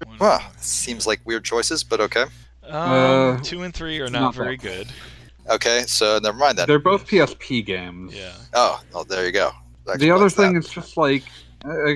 [0.04, 2.24] One- Well, seems like weird choices, but okay.
[2.64, 4.62] Um, Uh, two and three are not, not very bad.
[4.62, 4.86] good.
[5.48, 6.68] Okay, so never mind that.
[6.68, 8.14] They're both PSP games.
[8.14, 8.34] Yeah.
[8.54, 9.50] Oh, oh, there you go.
[9.88, 11.24] Actually the other thing is just like,
[11.64, 11.94] uh,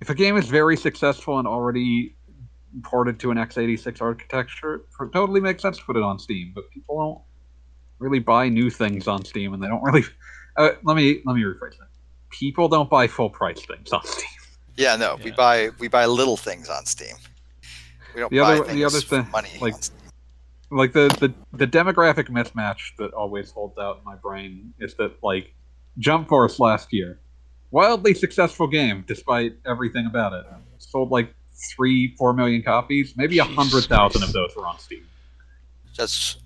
[0.00, 2.14] if a game is very successful and already
[2.84, 6.52] ported to an x86 architecture, it totally makes sense to put it on Steam.
[6.54, 7.20] But people don't
[7.98, 10.04] really buy new things on Steam, and they don't really.
[10.56, 11.88] Uh, let me let me rephrase that.
[12.30, 14.26] People don't buy full price things on Steam.
[14.76, 17.16] Yeah, no, we buy we buy little things on Steam.
[18.14, 19.50] We don't The buy other- things the other for thing, money.
[19.60, 19.96] like- on Steam.
[20.72, 25.16] Like the, the the demographic mismatch that always holds out in my brain is that
[25.20, 25.52] like
[25.98, 27.18] Jump Force last year,
[27.72, 30.46] wildly successful game despite everything about it,
[30.78, 31.34] sold like
[31.74, 33.14] three four million copies.
[33.16, 35.04] Maybe a hundred thousand of those were on Steam.
[35.96, 36.36] That's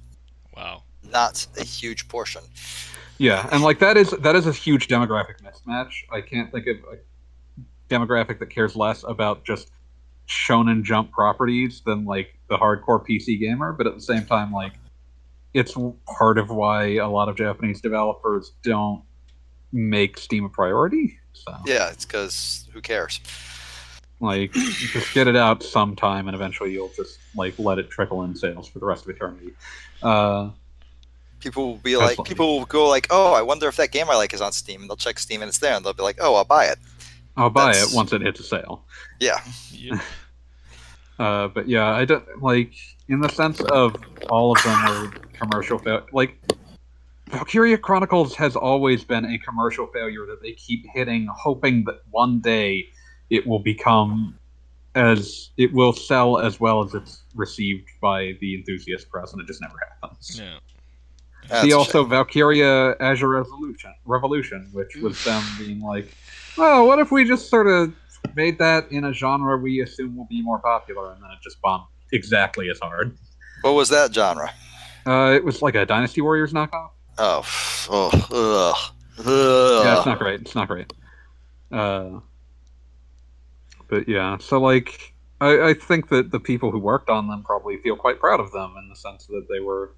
[0.57, 0.85] Wow.
[1.03, 2.42] not a huge portion.
[3.18, 5.92] Yeah, and like that is that is a huge demographic mismatch.
[6.11, 6.98] I can't think of a
[7.88, 9.70] demographic that cares less about just
[10.29, 14.72] shonen jump properties than like the hardcore PC gamer, but at the same time like
[15.53, 15.74] it's
[16.18, 19.03] part of why a lot of Japanese developers don't
[19.72, 21.18] make Steam a priority.
[21.33, 23.20] So Yeah, it's because who cares?
[24.20, 28.35] like just get it out sometime and eventually you'll just like let it trickle in
[28.35, 29.53] sales for the rest of eternity.
[30.03, 30.50] Uh
[31.44, 32.28] People will be That's like, funny.
[32.30, 34.80] people will go like, oh, I wonder if that game I like is on Steam,
[34.80, 36.78] and they'll check Steam and it's there, and they'll be like, oh, I'll buy it.
[37.37, 38.85] I'll buy That's- it once it hits a sale.
[39.20, 39.38] Yeah,
[39.70, 40.00] Yeah.
[41.16, 42.72] Uh, but yeah, I don't like
[43.09, 43.94] in the sense of
[44.30, 46.04] all of them are commercial fail.
[46.12, 46.37] Like
[47.30, 52.40] Valkyria Chronicles has always been a commercial failure that they keep hitting, hoping that one
[52.40, 52.88] day
[53.30, 54.37] it will become
[54.96, 59.46] as it will sell as well as it's received by the enthusiast press, and it
[59.46, 60.40] just never happens.
[60.40, 60.59] Yeah.
[61.48, 62.04] That's See also.
[62.04, 66.14] Valkyria Azure Revolution, Revolution, which was them being like,
[66.57, 67.92] "Oh, what if we just sort of
[68.35, 71.61] made that in a genre we assume will be more popular?" And then it just
[71.61, 73.16] bombed exactly as hard.
[73.61, 74.50] What was that genre?
[75.07, 76.90] Uh, it was like a Dynasty Warriors knockoff.
[77.18, 77.44] Oh,
[77.90, 79.85] oh, ugh, ugh.
[79.85, 80.40] Yeah, it's not great.
[80.40, 80.92] It's not great.
[81.70, 82.20] Uh,
[83.88, 87.76] but yeah, so like, I, I think that the people who worked on them probably
[87.78, 89.92] feel quite proud of them in the sense that they were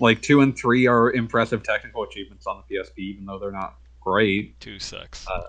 [0.00, 3.76] like two and three are impressive technical achievements on the PSP, even though they're not
[4.00, 4.58] great.
[4.60, 5.26] Two sucks.
[5.26, 5.42] Uh,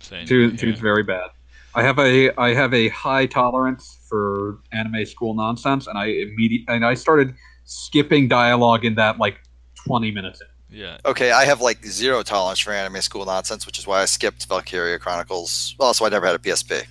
[0.00, 1.30] Saying Two, that, two's very bad.
[1.74, 6.64] I have a I have a high tolerance for anime school nonsense, and I immediate
[6.68, 9.38] and I started skipping dialogue in that like
[9.74, 10.78] twenty minutes in.
[10.78, 10.98] Yeah.
[11.06, 14.46] Okay, I have like zero tolerance for anime school nonsense, which is why I skipped
[14.46, 15.74] Valkyria Chronicles.
[15.80, 16.82] Also I never had a PSP.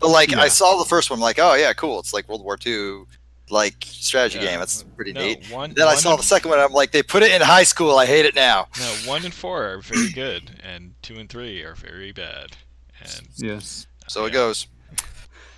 [0.00, 0.40] But like, Yeah.
[0.40, 1.98] I saw the first one, like, oh yeah, cool.
[1.98, 3.04] It's like World War II,
[3.50, 4.52] like strategy Yeah.
[4.52, 4.60] game.
[4.62, 5.50] It's pretty No, neat.
[5.50, 5.74] one.
[5.74, 6.58] Then I saw the second one.
[6.58, 7.96] I'm like, they put it in high school.
[7.98, 8.68] I hate it now.
[8.78, 12.56] No, one and four are very good, and two and three are very bad.
[13.00, 13.86] And Yes.
[14.08, 14.66] So it goes.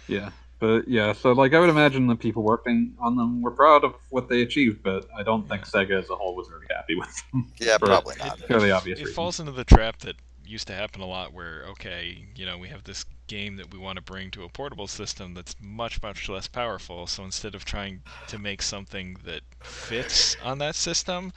[0.09, 3.85] Yeah, but yeah, so like I would imagine the people working on them were proud
[3.85, 6.97] of what they achieved, but I don't think Sega as a whole was very happy
[6.97, 7.51] with them.
[7.61, 8.41] Yeah, probably not.
[8.41, 8.99] Fairly obvious.
[8.99, 9.15] it reasons.
[9.17, 10.17] falls into the trap that
[10.51, 13.79] used to happen a lot where okay you know we have this game that we
[13.79, 17.65] want to bring to a portable system that's much much less powerful so instead of
[17.65, 21.33] trying to make something that fits on that system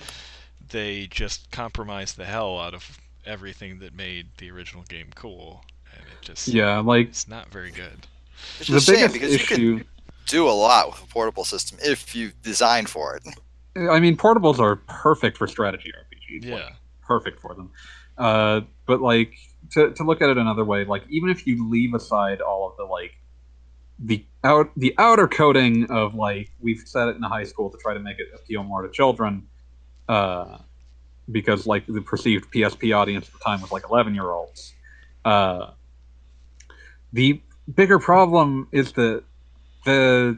[0.70, 5.66] they just compromise the hell out of everything that made the original game cool
[5.98, 8.08] and it just Yeah, like it's not very good
[8.58, 9.84] Which the a shame biggest because you can issue.
[10.26, 13.24] do a lot with a portable system if you design for it.
[13.76, 16.50] I mean, portables are perfect for strategy RPGs.
[16.50, 17.72] like, yeah perfect for them.
[18.18, 19.34] Uh, but like
[19.72, 22.78] to to look at it another way, like even if you leave aside all of
[22.78, 23.14] the like
[24.00, 27.94] the out the outer coding of like we've set it in high school to try
[27.94, 29.48] to make it appeal more to children,
[30.10, 30.58] uh,
[31.32, 34.74] because like the perceived PSP audience at the time was like 11 year olds.
[35.24, 35.72] Uh,
[37.14, 37.42] the
[37.74, 39.24] bigger problem is that
[39.86, 40.38] the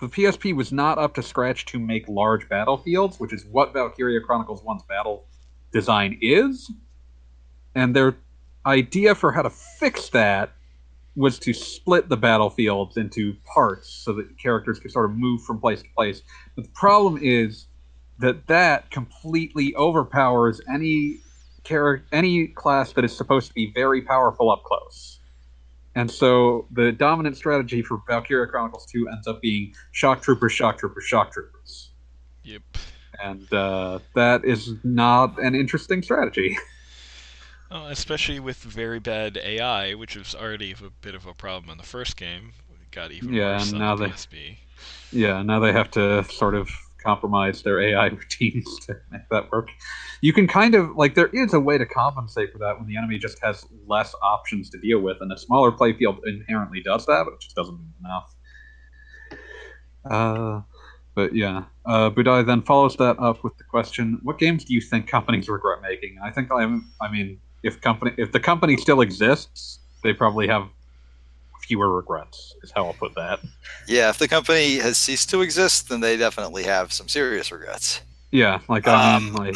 [0.00, 4.20] the PSP was not up to scratch to make large battlefields, which is what Valkyria
[4.20, 5.24] Chronicles 1's battle
[5.74, 6.70] design is.
[7.74, 8.16] And their
[8.64, 10.52] idea for how to fix that
[11.16, 15.60] was to split the battlefields into parts so that characters could sort of move from
[15.60, 16.22] place to place.
[16.56, 17.66] But the problem is
[18.18, 21.18] that that completely overpowers any
[21.64, 25.18] character, any class that is supposed to be very powerful up close.
[25.96, 30.78] And so the dominant strategy for Valkyria Chronicles 2 ends up being shock troopers, shock
[30.78, 31.90] troopers, shock troopers.
[32.42, 32.62] Yep.
[33.22, 36.56] And uh, that is not an interesting strategy.
[37.70, 41.78] Well, especially with very bad AI, which was already a bit of a problem in
[41.78, 42.52] the first game.
[42.80, 44.56] It got even Yeah, worse now the they- PSP.
[45.12, 46.70] yeah, now they have to sort of
[47.02, 49.70] compromise their AI routines to make that work.
[50.20, 52.96] You can kind of like there is a way to compensate for that when the
[52.96, 57.24] enemy just has less options to deal with, and a smaller playfield inherently does that,
[57.24, 58.34] but it just doesn't do enough.
[60.08, 60.60] Uh,
[61.14, 64.80] but yeah, uh, Budai then follows that up with the question: What games do you
[64.80, 66.16] think companies regret making?
[66.22, 66.90] I think I'm.
[67.00, 70.68] I mean, if company if the company still exists, they probably have
[71.60, 72.54] fewer regrets.
[72.62, 73.40] Is how I'll put that.
[73.86, 78.02] Yeah, if the company has ceased to exist, then they definitely have some serious regrets.
[78.30, 79.54] Yeah, like I mean, Um, like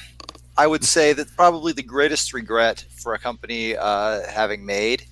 [0.58, 5.06] I would say that probably the greatest regret for a company uh, having made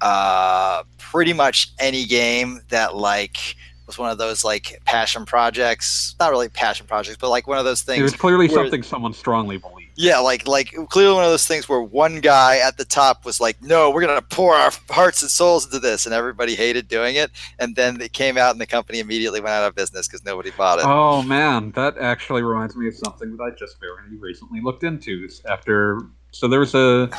[0.00, 3.56] uh, pretty much any game that like
[3.88, 6.14] was one of those like passion projects.
[6.20, 7.98] Not really passion projects, but like one of those things.
[7.98, 9.88] it was clearly where- something someone strongly believed.
[9.96, 13.40] Yeah, like like clearly one of those things where one guy at the top was
[13.40, 17.16] like, "No, we're gonna pour our hearts and souls into this," and everybody hated doing
[17.16, 17.32] it.
[17.58, 20.52] And then it came out, and the company immediately went out of business because nobody
[20.52, 20.84] bought it.
[20.86, 25.28] Oh man, that actually reminds me of something that I just very recently looked into.
[25.50, 25.98] After
[26.30, 27.10] so there was a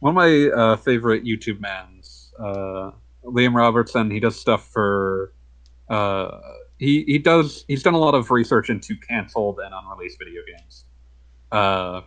[0.00, 2.90] one of my uh, favorite YouTube mans, uh,
[3.24, 4.10] Liam Robertson.
[4.10, 5.32] He does stuff for
[5.88, 6.38] uh,
[6.78, 10.84] he he does he's done a lot of research into canceled and unreleased video games.
[11.52, 12.00] Uh,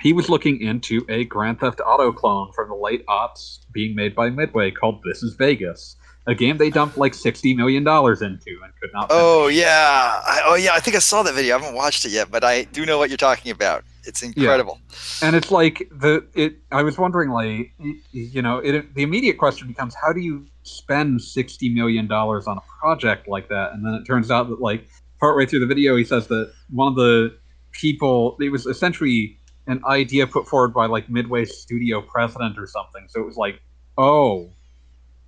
[0.00, 4.14] he was looking into a Grand Theft Auto clone from the late aughts being made
[4.14, 8.58] by Midway called This Is Vegas, a game they dumped like sixty million dollars into
[8.62, 9.08] and could not.
[9.10, 9.66] Oh yeah,
[10.24, 10.70] I, oh yeah.
[10.72, 11.56] I think I saw that video.
[11.56, 13.84] I haven't watched it yet, but I do know what you're talking about.
[14.04, 14.80] It's incredible.
[15.22, 17.70] and it's like the it i was wondering like
[18.12, 20.46] you know it the immediate question becomes how do you
[20.78, 24.60] spend 60 million dollars on a project like that and then it turns out that
[24.60, 27.36] like partway through the video he says that one of the
[27.72, 33.06] people it was essentially an idea put forward by like midway studio president or something
[33.08, 33.60] so it was like
[33.98, 34.50] oh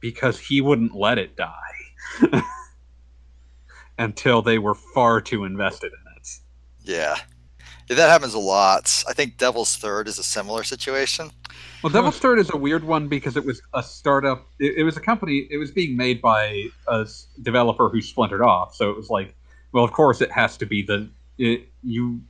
[0.01, 2.43] because he wouldn't let it die
[3.99, 6.13] until they were far too invested in it
[6.85, 7.17] Yeah.
[7.93, 9.05] Yeah, that happens a lot.
[9.07, 11.31] I think Devil's Third is a similar situation.
[11.83, 14.47] Well, Devil's Third is a weird one because it was a startup.
[14.59, 15.47] It, it was a company.
[15.51, 17.07] It was being made by a
[17.43, 18.75] developer who splintered off.
[18.75, 19.35] So it was like,
[19.73, 22.23] well, of course, it has to be the it, you.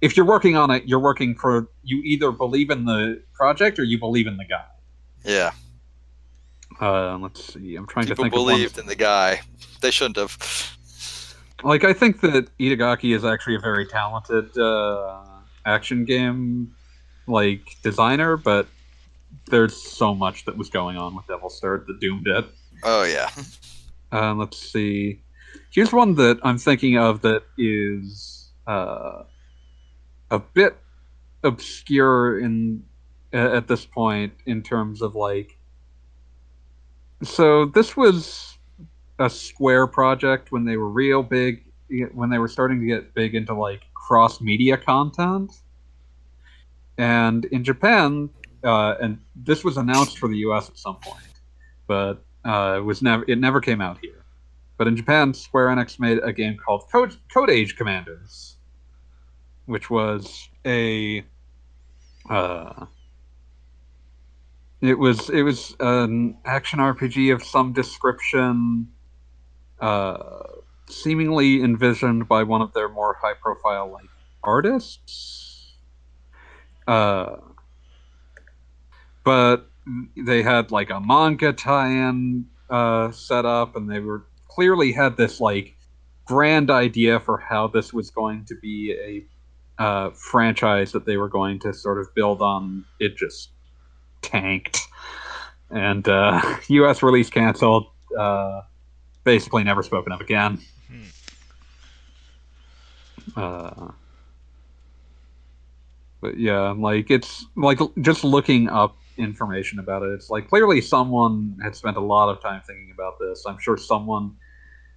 [0.00, 1.68] If you're working on it, you're working for.
[1.84, 4.64] You either believe in the project or you believe in the guy.
[5.24, 5.52] Yeah,
[6.80, 7.76] Uh, let's see.
[7.76, 8.34] I'm trying people to think.
[8.34, 9.42] one- believed in the guy.
[9.80, 10.73] They shouldn't have.
[11.62, 15.22] Like I think that Itagaki is actually a very talented uh,
[15.64, 16.74] action game
[17.26, 18.66] like designer, but
[19.46, 22.44] there's so much that was going on with Devil's Third that doomed it.
[22.82, 23.30] Oh yeah.
[24.12, 25.20] Uh, let's see.
[25.70, 29.22] Here's one that I'm thinking of that is uh,
[30.30, 30.76] a bit
[31.42, 32.84] obscure in
[33.32, 35.58] at this point in terms of like.
[37.22, 38.53] So this was
[39.18, 41.64] a Square project when they were real big,
[42.12, 45.52] when they were starting to get big into like cross media content.
[46.98, 48.30] And in Japan,
[48.62, 50.68] uh, and this was announced for the U.S.
[50.68, 51.40] at some point,
[51.86, 54.24] but uh, it was never it never came out here.
[54.76, 58.56] But in Japan, Square Enix made a game called Code, Code Age Commanders,
[59.66, 61.24] which was a
[62.28, 62.86] uh,
[64.80, 68.88] it was it was an action RPG of some description,
[69.84, 70.44] uh,
[70.88, 74.08] seemingly envisioned by one of their more high profile like
[74.42, 75.74] artists.
[76.88, 77.36] Uh,
[79.24, 79.68] but
[80.16, 85.38] they had like a manga tie-in uh, set up, and they were clearly had this
[85.38, 85.76] like
[86.24, 89.26] grand idea for how this was going to be
[89.78, 92.86] a uh, franchise that they were going to sort of build on.
[93.00, 93.50] It just
[94.22, 94.80] tanked,
[95.68, 97.02] and uh, U.S.
[97.02, 97.84] release canceled.
[99.24, 100.60] Basically, never spoken of again.
[103.36, 103.90] Uh,
[106.20, 110.10] but yeah, like it's like just looking up information about it.
[110.12, 113.44] It's like clearly someone had spent a lot of time thinking about this.
[113.46, 114.36] I'm sure someone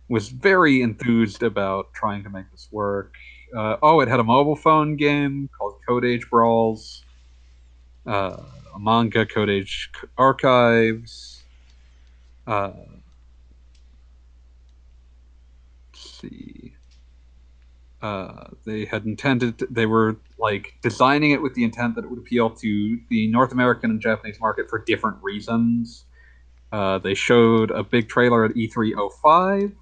[0.10, 3.14] was very enthused about trying to make this work.
[3.56, 7.04] Uh, oh, it had a mobile phone game called Code Age Brawls,
[8.06, 8.38] uh,
[8.76, 11.44] a manga Code Age Archives.
[12.46, 12.72] Uh,
[15.94, 16.74] let's see.
[18.02, 22.20] Uh, they had intended they were like designing it with the intent that it would
[22.20, 26.06] appeal to the North American and Japanese market for different reasons.
[26.72, 29.74] Uh, they showed a big trailer at E305.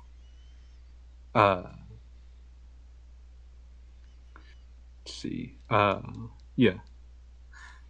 [1.34, 1.64] Uh,
[5.04, 5.58] let's see.
[5.70, 6.00] Uh,
[6.56, 6.76] yeah,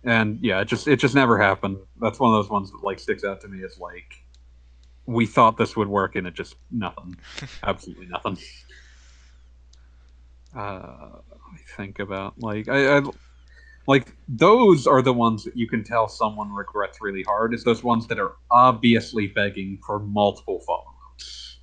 [0.04, 1.78] and yeah, it just it just never happened.
[2.02, 4.25] That's one of those ones that like sticks out to me as like
[5.06, 7.16] we thought this would work and it just nothing,
[7.64, 8.38] absolutely nothing.
[10.56, 10.60] Uh,
[11.20, 13.02] I think about like I, I
[13.88, 17.54] like those are the ones that you can tell someone regrets really hard.
[17.54, 21.60] Is those ones that are obviously begging for multiple follow-ups.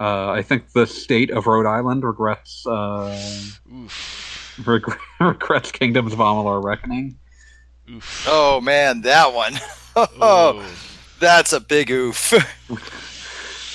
[0.00, 3.20] Uh, I think the state of Rhode Island regrets uh,
[3.74, 4.62] Oof.
[4.64, 7.18] reg- regrets Kingdoms of Amalur Reckoning.
[7.90, 8.24] Oof.
[8.28, 9.54] Oh man, that one.
[9.96, 10.66] Oh, Oh.
[11.20, 12.34] That's a big oof.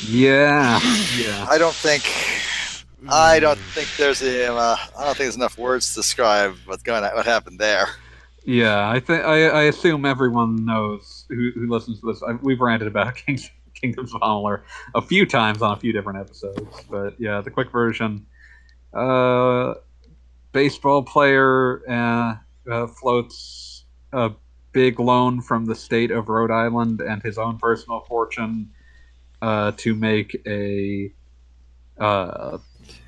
[0.05, 0.81] Yeah,
[1.17, 1.47] yeah.
[1.49, 2.03] I don't think.
[3.09, 4.53] I don't think there's a.
[4.53, 7.03] Uh, I don't think there's enough words to describe what's going.
[7.03, 7.87] On, What happened there?
[8.45, 12.21] Yeah, I think I, I assume everyone knows who, who listens to this.
[12.21, 16.19] I, we've ranted about Kings, Kingdoms of Amalur a few times on a few different
[16.19, 18.25] episodes, but yeah, the quick version.
[18.93, 19.75] Uh,
[20.51, 22.35] baseball player uh,
[22.69, 24.31] uh, floats a
[24.73, 28.71] big loan from the state of Rhode Island and his own personal fortune
[29.41, 31.11] uh, to make a
[31.99, 32.57] uh,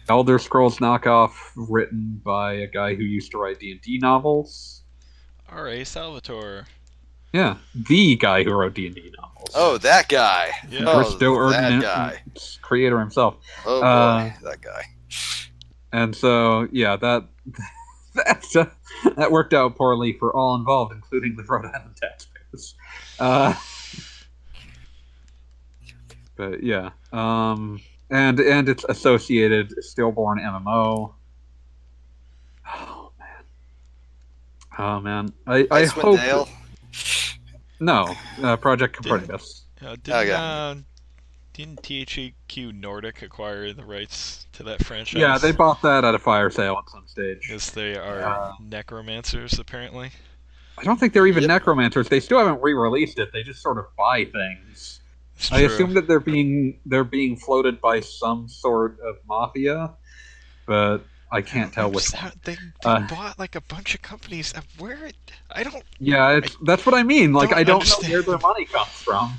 [0.07, 4.83] Elder Scrolls knockoff written by a guy who used to write D and D novels.
[5.49, 5.83] R.A.
[5.83, 6.65] Salvatore.
[7.33, 9.49] Yeah, the guy who wrote D and D novels.
[9.55, 10.51] Oh, that guy.
[10.69, 10.83] Yeah.
[10.87, 12.21] Oh, Bristow that Erdman, guy.
[12.61, 13.37] creator himself.
[13.65, 14.83] Oh boy, Uh, that guy.
[15.91, 17.25] And so, yeah, that
[18.25, 18.65] that uh,
[19.17, 22.75] that worked out poorly for all involved, including the Rhode Island taxpayers.
[23.19, 23.53] Uh,
[26.35, 31.13] but yeah, um, and and it's associated stillborn MMO.
[32.67, 33.43] Oh man,
[34.77, 36.47] oh man, I I hope Dale.
[37.79, 39.63] no uh, Project Copernicus.
[39.81, 40.81] Uh, didn't, Okay.
[41.55, 45.21] Didn't THQ Nordic acquire the rights to that franchise?
[45.21, 47.39] Yeah, they bought that at a fire sale at some stage.
[47.47, 50.11] Because they are Uh, necromancers, apparently.
[50.77, 51.47] I don't think they're even Yep.
[51.49, 52.09] necromancers.
[52.09, 53.31] They still haven't re-released it.
[53.31, 54.99] They just sort of buy things.
[55.37, 55.73] It's I true.
[55.73, 59.93] assume that they're being they're being floated by some sort of mafia,
[60.65, 60.99] but
[61.31, 64.53] I can't tell I'm which just- They, they Uh, bought like a bunch of companies.
[64.53, 65.09] Uh, Where?
[65.51, 65.83] I don't.
[65.99, 67.31] Yeah, it's that's what I mean.
[67.33, 68.03] Like don't I don't understand.
[68.11, 69.37] know where their money comes from.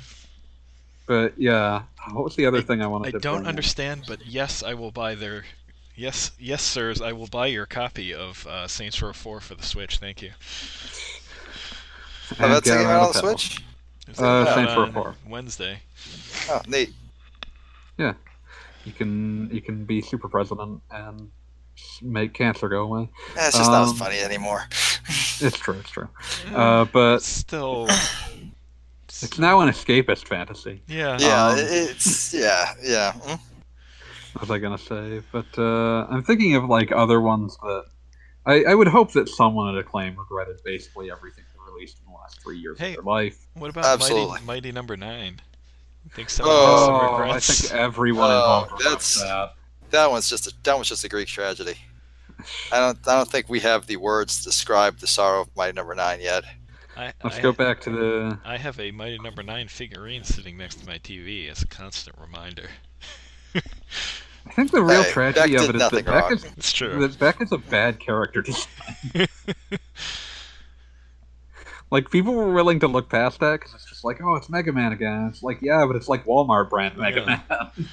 [1.07, 3.17] But yeah, what was the other thing I wanted I to?
[3.17, 3.49] I don't bring up?
[3.49, 5.45] understand, but yes, I will buy their.
[5.95, 9.63] Yes, yes, sirs, I will buy your copy of uh, Saints Row 4 for the
[9.63, 9.97] Switch.
[9.97, 10.29] Thank you.
[12.31, 13.19] Oh, And that's get taking out out on the.
[13.19, 13.61] Switch.
[14.07, 15.15] It's Uh, Saints Row 4.
[15.27, 15.79] Wednesday.
[16.49, 16.93] Oh, neat.
[17.97, 18.13] Yeah,
[18.85, 21.31] You can you can be super president and
[22.01, 23.09] make cancer go away.
[23.35, 24.63] It's just not as Um, funny anymore.
[25.39, 25.75] It's true.
[25.79, 26.09] It's true.
[26.53, 27.87] Uh, but Still.
[29.23, 30.81] It's now an escapist fantasy.
[30.87, 31.17] Yeah.
[31.19, 33.11] yeah, um, it's yeah, yeah.
[33.13, 33.39] Mm.
[34.33, 35.21] What was I gonna say?
[35.31, 37.85] But uh, I'm thinking of like other ones that
[38.45, 42.17] I, I would hope that someone at Acclaim regretted basically everything they released in the
[42.17, 42.89] last three years Hey.
[42.91, 43.37] of their life.
[43.55, 44.27] What about Absolutely.
[44.41, 45.41] Mighty, Mighty Number Nine?
[46.05, 46.67] I think someone Oh,
[47.33, 49.53] has some Oh, I think everyone Oh, involved regrets that's- that.
[49.91, 51.75] That one's just a, that one's just a Greek tragedy.
[52.71, 55.73] I don't I don't think we have the words to describe the sorrow of Mighty
[55.73, 56.43] number nine yet.
[56.97, 58.39] I, Let's I, go back to the.
[58.43, 62.17] I have a Mighty Number Nine figurine sitting next to my TV as a constant
[62.19, 62.67] reminder.
[63.55, 66.71] I think the real Hey, tragedy Beck of it is that nothing Beck is It's
[66.73, 66.99] true.
[67.07, 68.67] that Beck is a bad character design.
[71.91, 74.71] like people were willing to look past that because it's just like, oh, it's Mega
[74.71, 75.27] Man again.
[75.29, 77.25] It's like, yeah, but it's like Walmart brand Mega Yeah.
[77.25, 77.87] Man.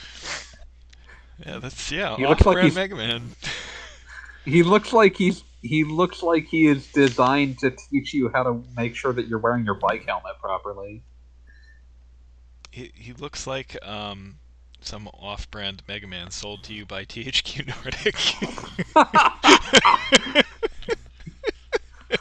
[1.45, 2.17] Yeah, that's yeah.
[2.17, 3.23] He looks like off-brand he's- Mega Man.
[4.45, 8.63] he looks like he's he looks like he is designed to teach you how to
[8.77, 11.03] make sure that you're wearing your bike helmet properly.
[12.71, 14.37] He, he looks like um
[14.81, 17.67] some off-brand Mega Man sold to you by THQ
[18.95, 20.45] Nordic.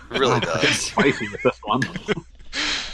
[0.09, 0.69] Really does.
[0.79, 1.81] spicy with this one.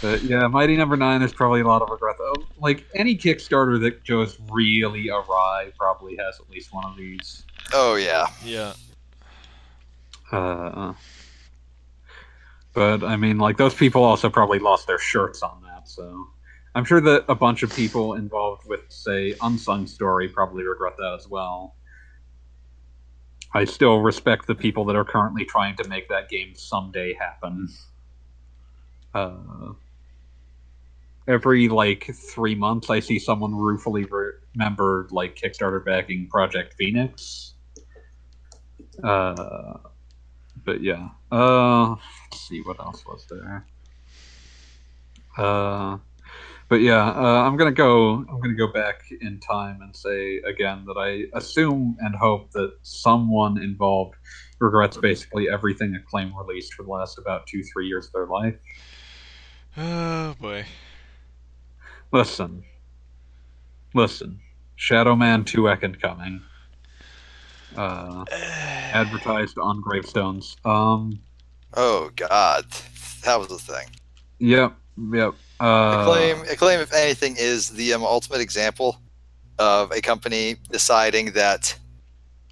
[0.01, 1.21] but yeah, Mighty Number Nine.
[1.21, 2.15] is probably a lot of regret.
[2.19, 7.43] Oh, Like any Kickstarter that goes really awry probably has at least one of these.
[7.73, 8.27] Oh yeah.
[8.43, 8.73] yeah.
[10.31, 10.93] Uh,
[12.73, 15.87] But I mean, like those people also probably lost their shirts on that.
[15.89, 16.27] So
[16.75, 21.15] I'm sure that a bunch of people involved with, say, Unsung Story probably regret that
[21.19, 21.75] as well.
[23.53, 27.67] I still respect the people that are currently trying to make that game someday happen.
[29.15, 29.73] Uh,
[31.27, 37.55] every like three months, I see someone ruefully re- remember like Kickstarter backing Project Phoenix.
[39.03, 39.79] Uh,
[40.65, 41.09] but yeah.
[41.31, 43.65] Uh, let's see what else was there.
[45.37, 45.97] Uh,
[46.67, 48.13] but yeah, uh, I'm gonna go.
[48.13, 52.73] I'm gonna go back in time and say again that I assume and hope that
[52.83, 54.15] someone involved
[54.59, 58.55] regrets basically everything Acclaim released for the last about two, three years of their life.
[59.77, 60.65] Oh boy.
[62.11, 62.63] Listen,
[63.93, 64.39] listen.
[64.75, 66.41] Shadow Man Two Ekond coming.
[67.75, 68.25] Uh,
[68.93, 70.57] advertised on gravestones.
[70.65, 71.19] Um.
[71.75, 72.65] Oh God,
[73.23, 73.87] that was a thing.
[74.39, 74.75] Yep.
[75.11, 75.33] Yep.
[75.59, 78.99] Uh, Acclaim, Acclaim, if anything, is the um, ultimate example
[79.57, 81.77] of a company deciding that,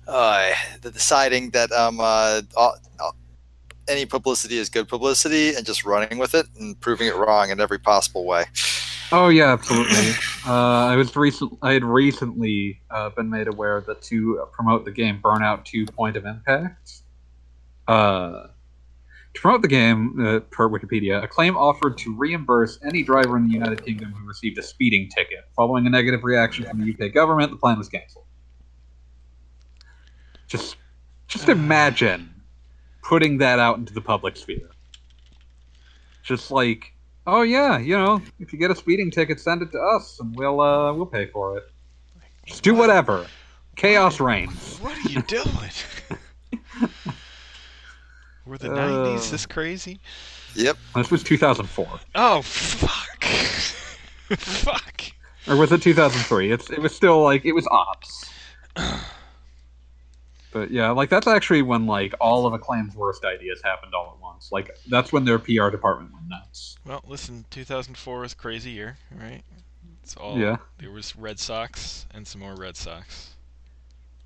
[0.07, 0.51] uh,
[0.81, 2.41] deciding that um, uh,
[3.87, 7.59] any publicity is good publicity and just running with it and proving it wrong in
[7.59, 8.45] every possible way.
[9.11, 10.11] Oh yeah, absolutely.
[10.45, 11.57] uh, I was recent.
[11.61, 16.17] I had recently uh, been made aware that to promote the game Burnout Two: Point
[16.17, 17.03] of Impact,
[17.87, 18.47] uh,
[19.33, 23.53] to promote the game uh, per Wikipedia, Acclaim offered to reimburse any driver in the
[23.53, 25.45] United Kingdom who received a speeding ticket.
[25.55, 28.25] Following a negative reaction from the UK government, the plan was cancelled.
[30.47, 30.77] Just,
[31.27, 32.33] just imagine
[33.03, 34.71] putting that out into the public sphere.
[36.23, 36.93] Just like
[37.29, 40.33] Oh yeah, you know, if you get a speeding ticket, send it to us, and
[40.35, 41.63] we'll uh, we'll pay for it.
[42.45, 43.27] Just do whatever.
[43.75, 44.77] Chaos reigns.
[44.77, 45.45] What are you doing?
[48.45, 48.75] Were the Uh.
[48.75, 49.99] nineties this crazy?
[50.55, 50.77] Yep.
[50.95, 53.23] This was 2004, Oh fuck!
[54.39, 55.01] fuck!
[55.47, 56.51] or was it 2003?
[56.51, 58.25] It's it was still like it was ops.
[60.51, 64.21] But yeah, like that's actually when like all of Acclaim's worst ideas happened all at
[64.21, 64.51] once.
[64.51, 66.77] Like that's when their PR department went nuts.
[66.85, 69.41] Well, listen, 2004 was a crazy year, right?
[70.03, 70.37] It's all.
[70.37, 70.57] Yeah.
[70.77, 73.35] There was Red Sox and some more Red Sox.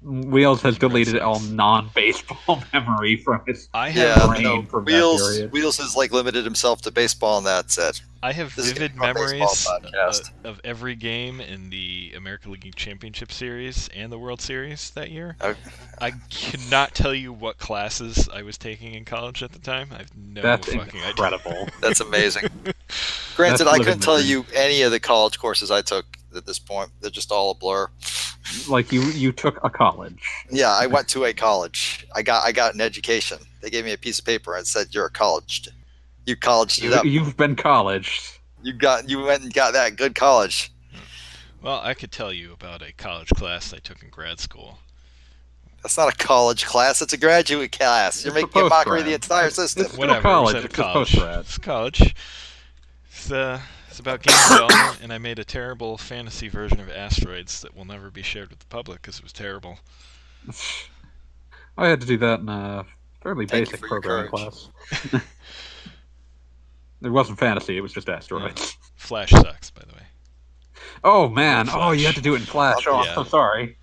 [0.04, 3.70] Wheels has deleted all non-baseball memory from his.
[3.74, 4.20] I Yeah.
[4.20, 5.30] have brain no, from that Wheels.
[5.32, 5.52] period.
[5.52, 8.02] Wheels has like limited himself to baseball, and that's it.
[8.24, 13.90] I have This vivid memories uh, of every game in the American League Championship Series
[13.96, 15.38] and the World Series that year.
[15.42, 15.60] Okay.
[16.00, 19.90] I cannot tell you what classes I was taking in college at the time.
[19.92, 21.10] I have no That's fucking idea.
[21.10, 21.68] incredible.
[21.82, 22.44] That's amazing.
[23.36, 26.46] Granted, That's I living couldn't tell you any of the college courses I took at
[26.46, 26.90] this point.
[27.02, 27.88] They're just all a blur.
[28.68, 30.22] Like you, you took a college.
[30.50, 32.06] Yeah, I went to a college.
[32.16, 33.38] I got I got an education.
[33.62, 35.68] They gave me a piece of paper and said you're a college.
[36.26, 38.40] You colleged it You, you've been college.
[38.64, 40.72] You got you went and got that good college.
[41.62, 44.80] Well, I could tell you about a college class I took in grad school.
[45.84, 47.02] That's not a college class.
[47.02, 48.24] It's a graduate class.
[48.24, 49.84] You're It's making a mockery of the entire system.
[49.86, 50.22] it's- Whatever.
[50.22, 51.10] college, It was at it's a college.
[51.12, 51.40] post-grad.
[51.40, 52.16] It's college.
[53.12, 57.62] It's, uh, it's about game development, and I made a terrible fantasy version of Asteroids
[57.62, 59.80] that will never be shared with the public because it was terrible.
[61.78, 62.86] I had to do that in a
[63.22, 64.70] fairly Thank basic programming class.
[67.02, 68.76] it wasn't fantasy; it was just asteroids.
[68.96, 70.04] Flash sucks, by the way.
[71.04, 71.68] Oh man!
[71.68, 71.78] Flash.
[71.80, 72.86] Oh, you had to do it in Flash.
[72.88, 73.10] Oh, Yeah.
[73.10, 73.78] I'm so sorry.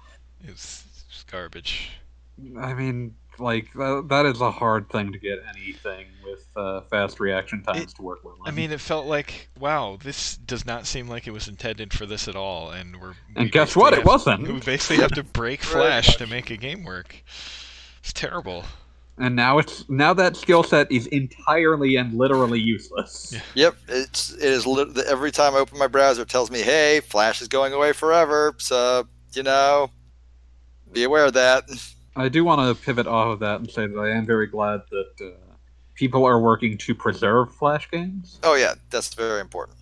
[0.45, 1.91] It was, it was garbage.
[2.61, 7.21] I mean, like that, that is a hard thing to get anything with uh, fast
[7.21, 8.37] reaction times It- to work well.
[8.45, 12.07] I mean, it felt like, wow, this does not seem like it was intended for
[12.07, 13.15] this at all, and we're.
[13.37, 13.95] And we guess basically what?
[13.95, 14.49] It wasn't.
[14.53, 17.23] We basically have to break Flash to make a game work.
[18.01, 18.65] It's terrible.
[19.19, 23.33] and now it's now that skill set is entirely and literally useless.
[23.35, 23.41] Yeah.
[23.55, 27.01] Yep, it's it is lit- every time I open my browser, it tells me, "Hey,
[27.01, 29.91] Flash is going away forever." So you know,
[30.93, 31.65] be aware of that.
[32.19, 34.83] I do want to pivot off of that and say that I am very glad
[34.91, 35.31] that uh,
[35.95, 38.39] people are working to preserve Flash games.
[38.43, 39.79] Oh yeah, that's very important.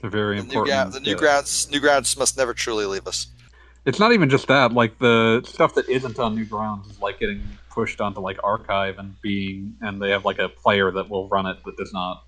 [0.00, 0.92] They're very The new, important.
[0.92, 3.28] ga- the new grounds, Newgrounds must never truly leave us.
[3.86, 4.72] It's not even just that.
[4.72, 9.20] Like the stuff that isn't on Newgrounds is like getting pushed onto like archive and
[9.20, 12.24] being, and they have like a player that will run it that does not.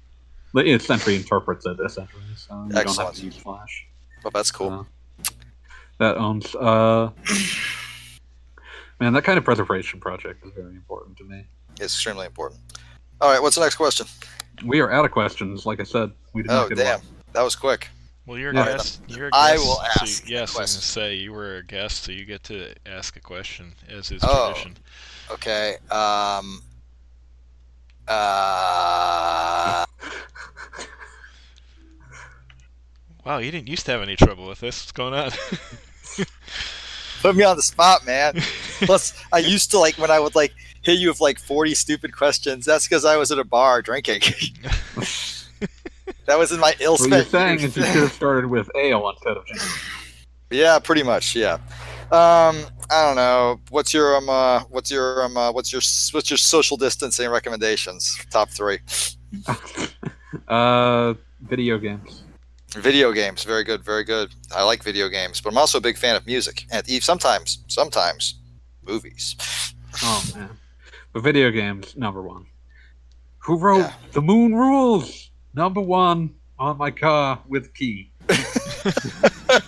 [0.55, 3.17] It essentially interprets it essentially, so you don't have Excellent.
[3.17, 3.87] to use Flash.
[4.25, 4.87] Well, that's cool.
[5.21, 5.25] Uh,
[5.99, 6.55] that owns.
[6.55, 7.11] Uh,
[9.01, 11.47] man, that kind of preservation project is very important to me.
[11.81, 12.61] It's extremely important.
[13.21, 14.07] All right, what's the next question?
[14.65, 15.67] We are out of questions.
[15.67, 17.03] Like I said, we did Oh not get damn, a lot.
[17.33, 17.89] that was quick.
[18.27, 18.65] Well, you're a Yeah.
[18.65, 19.01] guest.
[19.09, 19.43] You're a guest.
[19.45, 22.13] I will so ask you- yes, I was gonna say you were a guest, so
[22.13, 24.49] you get to ask a question, as is Oh.
[24.53, 24.77] tradition.
[25.31, 25.77] Okay.
[25.91, 26.63] Um,
[28.09, 29.85] Uh,
[33.25, 34.83] Wow, you didn't used to have any trouble with this.
[34.83, 35.33] What's going on?
[37.21, 38.35] put me on the spot, man.
[38.81, 40.53] Plus, I used to like when I would like
[40.83, 42.65] hit you with like 40 stupid questions.
[42.65, 44.21] That's because I was at a bar drinking.
[46.27, 47.71] that was in my ill What you're saying youth.
[47.71, 49.59] is you should have started with ale instead of gin.
[50.51, 51.35] Yeah, pretty much.
[51.35, 51.55] Yeah.
[52.13, 53.61] Um, I don't know.
[53.71, 54.29] What's your um?
[54.29, 55.37] Uh, what's your um?
[55.37, 58.17] Uh, what's your what's your social distancing recommendations?
[58.31, 58.79] Top three.
[60.49, 62.23] uh, video games.
[62.77, 63.45] Video games.
[63.45, 63.83] Very good.
[63.85, 64.35] Very good.
[64.55, 68.35] I like video games, but I'm also a big fan of music and sometimes, sometimes,
[68.87, 69.37] movies.
[70.03, 70.51] Oh man,
[71.13, 72.47] but video games number one.
[73.39, 73.93] Who wrote Yeah.
[74.13, 75.31] the Moon Rules?
[75.55, 78.11] Number one on my car with key.
[78.29, 79.63] I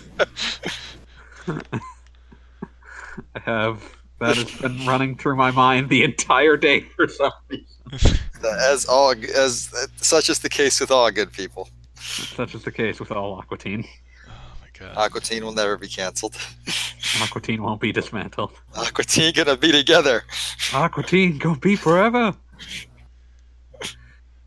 [3.40, 3.82] have
[4.20, 8.18] that has been running through my mind the entire day for some reason.
[8.44, 11.68] As all as such is the case with all good people.
[12.00, 13.84] Such is the case with all Aqua Teen.
[14.28, 14.30] oh
[14.60, 14.96] my god.
[14.96, 16.36] Aqua Teen will never be canceled.
[17.22, 18.52] Aqua Teen won't be dismantled.
[18.76, 20.24] Aqua Teen gonna be together.
[20.72, 22.34] Aqua Teen gonna be forever.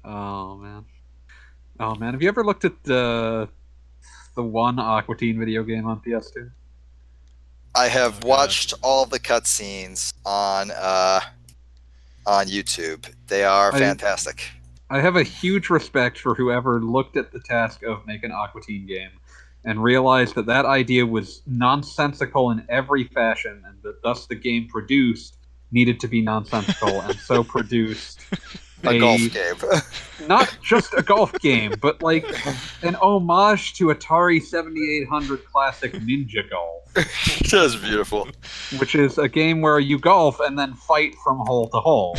[0.04, 0.86] Oh man.
[1.80, 3.49] Oh man, have you ever looked at the
[4.36, 6.49] the one Aqua Teen video game on PS2?
[7.76, 8.24] I Oh, have God.
[8.28, 11.20] watched all the cutscenes on uh
[12.26, 13.12] on YouTube.
[13.28, 14.52] They are I- fantastic.
[14.91, 18.61] I have a huge respect for whoever looked at the task of making an Aqua
[18.61, 19.11] Teen game
[19.63, 24.67] and realized that that idea was nonsensical in every fashion, and that thus the game
[24.67, 25.37] produced
[25.71, 28.19] needed to be nonsensical, and so produced
[28.83, 29.55] A golf game.
[30.27, 32.25] not just a golf game, but like
[32.83, 36.93] an homage to Atari 7800 classic Ninja Golf,
[37.49, 38.27] That's beautiful.
[38.77, 42.17] which is a game where you golf and then fight from hole to hole,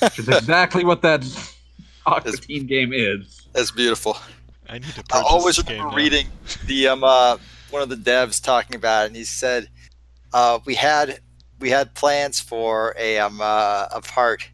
[0.00, 1.22] which is exactly what that
[2.10, 3.46] Aqua Teen game is.
[3.52, 4.16] That's beautiful.
[4.68, 5.96] I need to I always this remember now.
[5.96, 6.26] reading
[6.66, 7.38] the um uh,
[7.70, 9.68] one of the devs talking about it, and he said
[10.32, 11.20] uh, we had
[11.58, 14.48] we had plans for a um uh, a part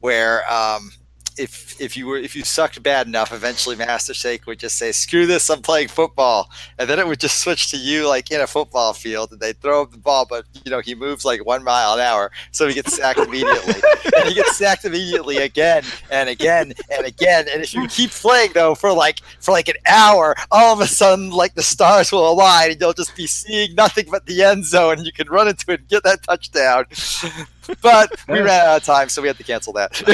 [0.00, 0.90] where um
[1.38, 4.92] if if you were if you sucked bad enough, eventually Master Shake would just say,
[4.92, 8.40] "Screw this, I'm playing football," and then it would just switch to you like in
[8.40, 11.44] a football field, and they throw up the ball, but you know he moves like
[11.44, 13.74] one mile an hour, so he gets sacked immediately,
[14.16, 18.52] and he gets sacked immediately again and again and again, and if you keep playing
[18.54, 22.30] though for like for like an hour, all of a sudden like the stars will
[22.30, 25.48] align, and you'll just be seeing nothing but the end zone, and you can run
[25.48, 26.86] into it and get that touchdown.
[27.80, 29.92] But we ran out of time, so we had to cancel that.
[29.92, 30.04] That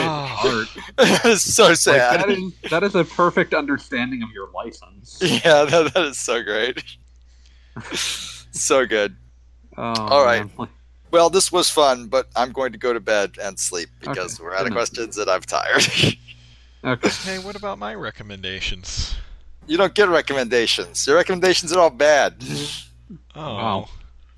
[0.00, 1.24] is art.
[1.24, 2.20] it's so Like, sad.
[2.20, 5.18] that is that is a perfect understanding of your license.
[5.20, 6.82] yeah, that, that is so great.
[8.52, 9.16] so good.
[9.76, 10.46] Oh, All right.
[10.58, 10.68] man.
[11.10, 14.44] Well, this was fun, but I'm going to go to bed and sleep because Okay,
[14.44, 14.76] we're out of good night.
[14.76, 15.86] questions and I'm tired.
[16.84, 17.08] Okay.
[17.08, 19.16] Hey, what about my recommendations?
[19.66, 21.04] you don't get recommendations.
[21.04, 22.38] Your recommendations are all bad.
[22.38, 23.14] Mm-hmm.
[23.34, 23.88] Oh, Wow.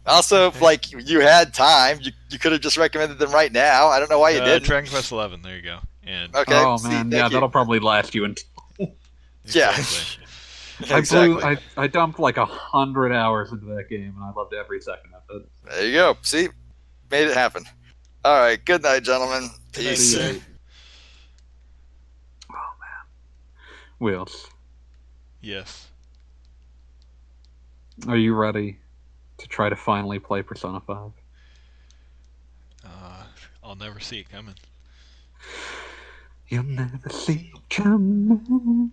[0.07, 0.65] Also, if, Okay.
[0.65, 3.89] like you had time, you, you could have just recommended them right now.
[3.89, 4.65] I don't know why you uh, didn't.
[4.65, 5.43] Dragon Quest Eleven.
[5.43, 5.79] There you go.
[6.05, 6.55] And Okay.
[6.55, 7.33] oh see, man, thank yeah, you.
[7.35, 8.45] that'll probably last you until
[9.45, 9.71] Yeah.
[9.77, 10.25] exactly.
[10.91, 11.41] I blew.
[11.43, 15.11] I, I dumped like a hundred hours into that game, and I loved every second
[15.15, 15.49] of it.
[15.65, 16.17] There you go.
[16.23, 16.49] See,
[17.11, 17.65] made it happen.
[18.25, 18.65] All right.
[18.65, 19.51] Good night, gentlemen.
[19.73, 20.15] Good night, Peace.
[20.15, 20.41] sir.
[23.99, 24.49] Wheels,
[25.41, 25.89] yes.
[28.07, 28.79] are you ready
[29.39, 31.11] to try to finally play Persona Five?
[33.69, 34.55] Uh, I'll never see it coming.
[36.49, 38.93] You'll never see it coming.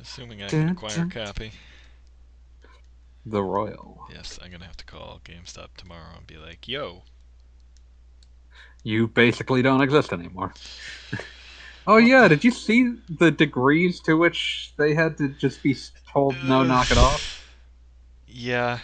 [0.00, 1.52] Assuming I can acquire a copy.
[3.24, 4.06] The Royal.
[4.12, 7.04] Yes, I'm gonna have to call GameStop tomorrow and be like, "Yo,
[8.84, 10.52] You basically don't exist anymore.
[11.86, 15.74] oh yeah, did you see the degrees to which they had to just be
[16.12, 17.44] told no, knock it off?
[18.26, 18.78] yeah,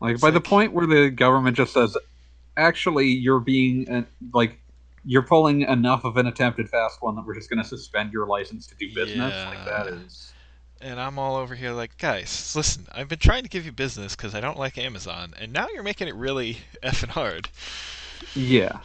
[0.00, 1.96] Like It's by the point where the government just says,
[2.56, 4.58] actually, you're being like
[5.04, 8.26] you're pulling enough of an attempted fast one that we're just going to suspend your
[8.26, 9.46] license to do business.
[9.46, 10.32] Like that is.
[10.82, 14.16] And I'm all over here like, guys, listen, I've been trying to give you business
[14.16, 17.50] because I don't like Amazon, and now you're making it really effing hard.
[18.34, 18.80] Yeah,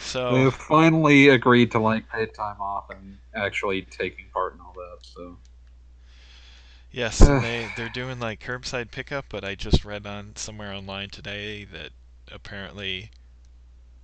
[0.00, 4.74] So they've finally agreed to like paid time off and actually taking part in all
[4.74, 4.98] that.
[5.02, 5.36] So
[6.90, 11.10] Yes, and they they're doing like curbside pickup, but I just read on somewhere online
[11.10, 11.90] today that
[12.32, 13.10] apparently,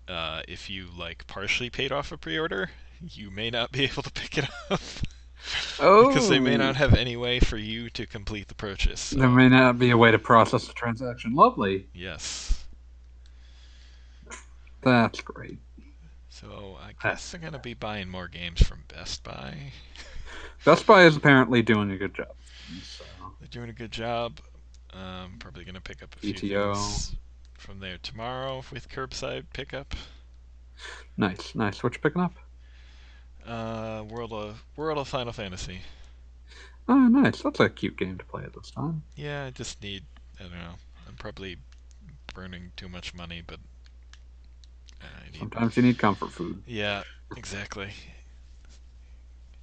[0.09, 2.70] uh, if you like partially paid off a pre-order,
[3.01, 4.80] you may not be able to pick it up
[5.80, 9.01] oh, because they may not have any way for you to complete the purchase.
[9.01, 11.35] So, There may not be a way to process the transaction.
[11.35, 11.89] Lovely.
[11.95, 12.64] yes,
[14.82, 15.59] That's great.
[16.28, 19.72] So I guess I'm gonna be buying more games from Best Buy.
[20.64, 22.35] Best Buy is apparently doing a good job.
[23.55, 24.41] Doing a good job.
[24.93, 26.75] Um, probably gonna pick up a few BTO.
[26.75, 27.15] things
[27.57, 29.95] from there tomorrow with curbside pickup.
[31.17, 31.81] nice, nice.
[31.81, 32.35] What you picking up?
[33.47, 35.83] Uh, World of World of Final Fantasy.
[36.89, 37.43] Oh, nice.
[37.43, 39.05] That's a cute game to play at this time.
[39.15, 40.03] Yeah, I just need.
[40.41, 40.75] I don't know.
[41.07, 41.57] I'm probably
[42.35, 43.61] burning too much money, but
[45.01, 45.39] I need.
[45.39, 46.61] Sometimes you need comfort food.
[46.67, 47.05] Yeah,
[47.37, 47.91] exactly.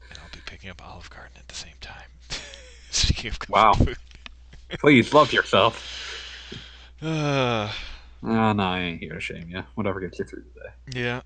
[0.09, 2.10] And I'll be picking up Olive Garden at the same time.
[2.93, 3.73] Speaking of Wow.
[3.73, 3.97] comfort
[4.79, 5.77] Please love yourself.
[5.77, 6.59] food.
[7.09, 7.71] Uh,
[8.23, 9.63] Oh, no, I ain't here to shame you.
[9.73, 10.69] Whatever gets you through today.
[10.91, 10.99] day.
[11.01, 11.21] yeah.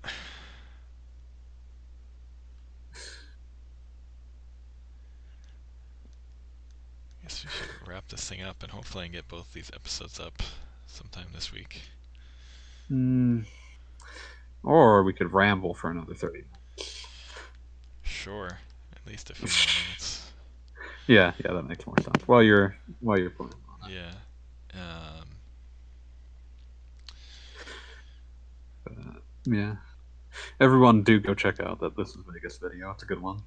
[7.22, 10.20] Guess we should wrap this thing up and hopefully I can get both these episodes
[10.20, 10.42] up
[10.86, 11.82] sometime this week.
[12.88, 13.40] Hmm.
[14.62, 16.44] Or we could ramble for another 30
[16.78, 17.06] minutes.
[18.02, 18.58] Sure.
[18.92, 20.15] At least a few more minutes.
[21.06, 22.26] Yeah, yeah, that makes more sense.
[22.26, 23.52] While you're while you're playing.
[23.88, 24.12] Yeah.
[24.74, 25.26] Um,
[29.46, 29.76] Yeah.
[30.60, 32.90] Everyone do go check out that This is Vegas video.
[32.90, 33.42] It's a good one.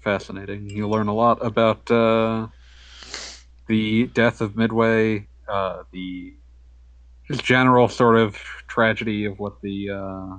[0.00, 0.70] Fascinating.
[0.70, 2.48] You'll learn a lot about uh,
[3.66, 6.34] the death of Midway, uh, the
[7.28, 10.36] just general sort of tragedy of what the uh,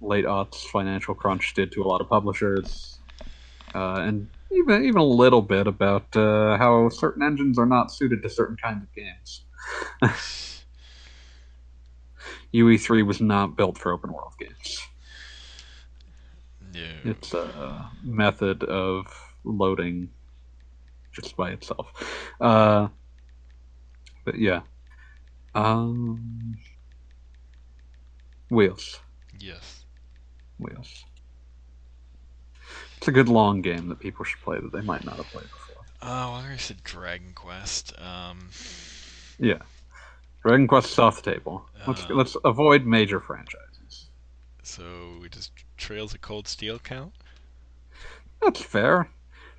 [0.00, 2.98] late aughts financial crunch did to a lot of publishers,
[3.76, 8.22] uh, and even even a little bit about uh, how certain engines are not suited
[8.22, 9.44] to certain kinds of games.
[12.54, 14.80] UE3 was not built for open world games.
[16.74, 17.10] no.
[17.10, 19.06] It's a method of
[19.44, 20.10] loading
[21.12, 21.92] just by itself.
[22.40, 22.88] Uh,
[24.24, 24.62] but yeah.
[25.54, 26.58] Um,
[28.50, 29.00] wheels.
[29.38, 29.84] Yes.
[30.58, 31.04] Wheels.
[33.06, 35.44] It's a good long game that people should play that they might not have played
[35.44, 35.84] before.
[36.02, 37.92] Oh, well, I already said Dragon Quest.
[38.00, 38.50] Um,
[39.38, 39.62] Yeah.
[40.42, 41.70] Dragon Quest is off the table.
[41.86, 42.14] Let's Uh.
[42.14, 44.08] let's avoid major franchises.
[44.64, 47.14] so we just Trails of Cold Steel count?
[48.42, 49.08] That's fair.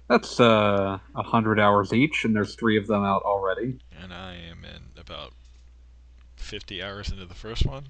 [0.10, 3.80] That's uh a hundred hours each, and there's three of them out already.
[3.98, 5.32] And I am in about
[6.36, 7.88] 50 hours into the first one.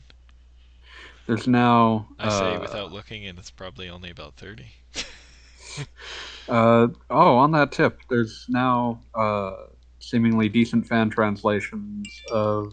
[1.26, 2.10] There's now.
[2.20, 4.68] I say uh, without looking, and it's probably only about 30.
[6.50, 9.52] Uh, oh, on that tip, there's now uh,
[10.00, 12.72] seemingly decent fan translations of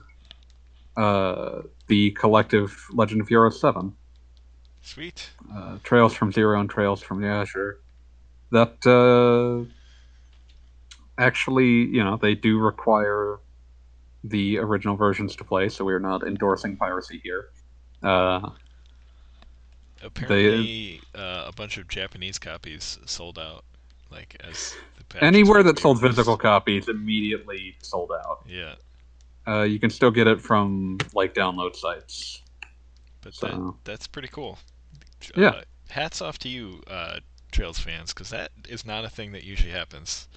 [0.96, 3.92] uh, the collective Legend of Heroes 7.
[4.80, 5.28] Sweet.
[5.52, 7.80] Uh, Trails from Zero and Trails from the Azure.
[8.52, 9.68] That uh,
[11.18, 13.38] actually, you know, they do require
[14.22, 17.48] the original versions to play, so we're not endorsing piracy here.
[20.04, 23.64] Uh, Apparently, uh, a bunch of Japanese copies sold out.
[24.10, 24.74] Like as
[25.10, 28.44] the anywhere that sold physical copies immediately sold out.
[28.46, 28.74] Yeah,
[29.46, 32.42] Uh, you can still get it from like download sites.
[33.22, 34.58] but So- that that's pretty cool.
[35.36, 35.48] Yeah.
[35.48, 39.42] Uh, hats off to you, uh, Trails fans, because that is not a thing that
[39.44, 40.28] usually happens.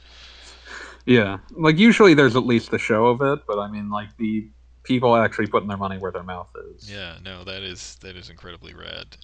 [1.05, 4.47] Yeah, like usually there's at least the show of it, but I mean, like the
[4.83, 6.89] people actually putting their money where their mouth is.
[6.91, 9.17] Yeah, no, that is that is incredibly rad.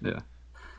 [0.00, 0.20] Yeah.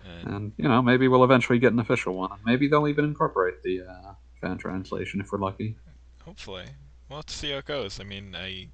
[0.05, 3.05] And And you know, maybe we'll eventually get an official one, and maybe they'll even
[3.05, 5.75] incorporate the uh, fan translation if we're lucky.
[6.23, 6.65] hopefully,
[7.09, 7.99] well, let's see how it goes.
[7.99, 8.69] I mean, I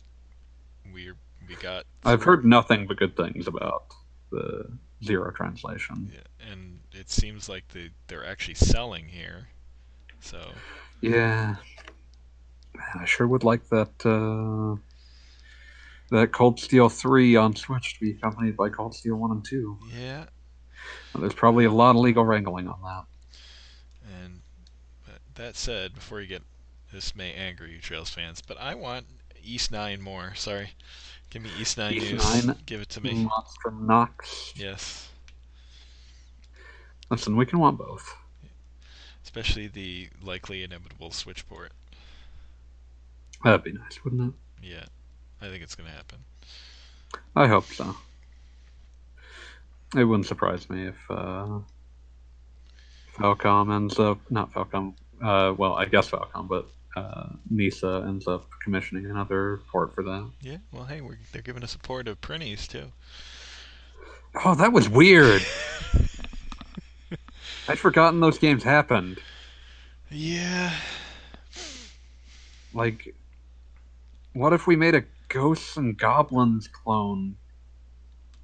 [0.94, 1.12] we
[1.48, 1.86] we got.
[2.06, 3.86] I've heard nothing but good things about
[4.32, 4.70] the
[5.04, 6.12] zero translation.
[6.14, 9.48] Yeah, and it seems like they they're actually selling here.
[10.20, 10.52] So
[11.02, 11.56] Yeah,
[12.96, 13.89] I sure would like that.
[14.06, 14.80] Uh,
[16.12, 19.78] that Cold Steel three on Switch to be accompanied by Cold Steel one and two.
[19.91, 20.26] yeah,
[21.18, 23.04] There's probably a lot of legal wrangling on that.
[24.24, 24.42] and
[25.06, 26.42] but that said, before you get
[26.92, 29.06] this may anger you Trails fans, but I want
[29.44, 30.34] Ys Nine more.
[30.36, 30.70] Sorry,
[31.30, 32.46] give me Ys Nine East news.
[32.46, 32.56] Nine?
[32.66, 33.14] Give it to me.
[33.26, 34.54] Monstrum Nox.
[34.56, 35.10] Yes,
[37.10, 38.16] Listen, we can want both.
[39.24, 41.72] especially the likely inevitable Switch port.
[43.44, 44.68] That'd be nice, wouldn't it?
[44.68, 44.86] Yeah,
[45.42, 46.20] I think it's gonna happen.
[47.36, 47.96] I hope so.
[49.96, 51.60] It wouldn't surprise me if uh,
[53.18, 54.96] Falcom ends up not Falcom.
[55.22, 60.32] Uh, well, I guess Falcom, but uh, Nisa ends up commissioning another port for that.
[60.41, 62.91] Yeah, well, hey, we're, they're giving us a port of Prinnies too.
[64.44, 65.41] Oh, that was weird.
[67.70, 69.20] I'd forgotten those games happened.
[70.10, 70.74] Yeah,
[72.74, 73.16] Like,
[74.34, 77.36] what if we made a Ghosts and Goblins clone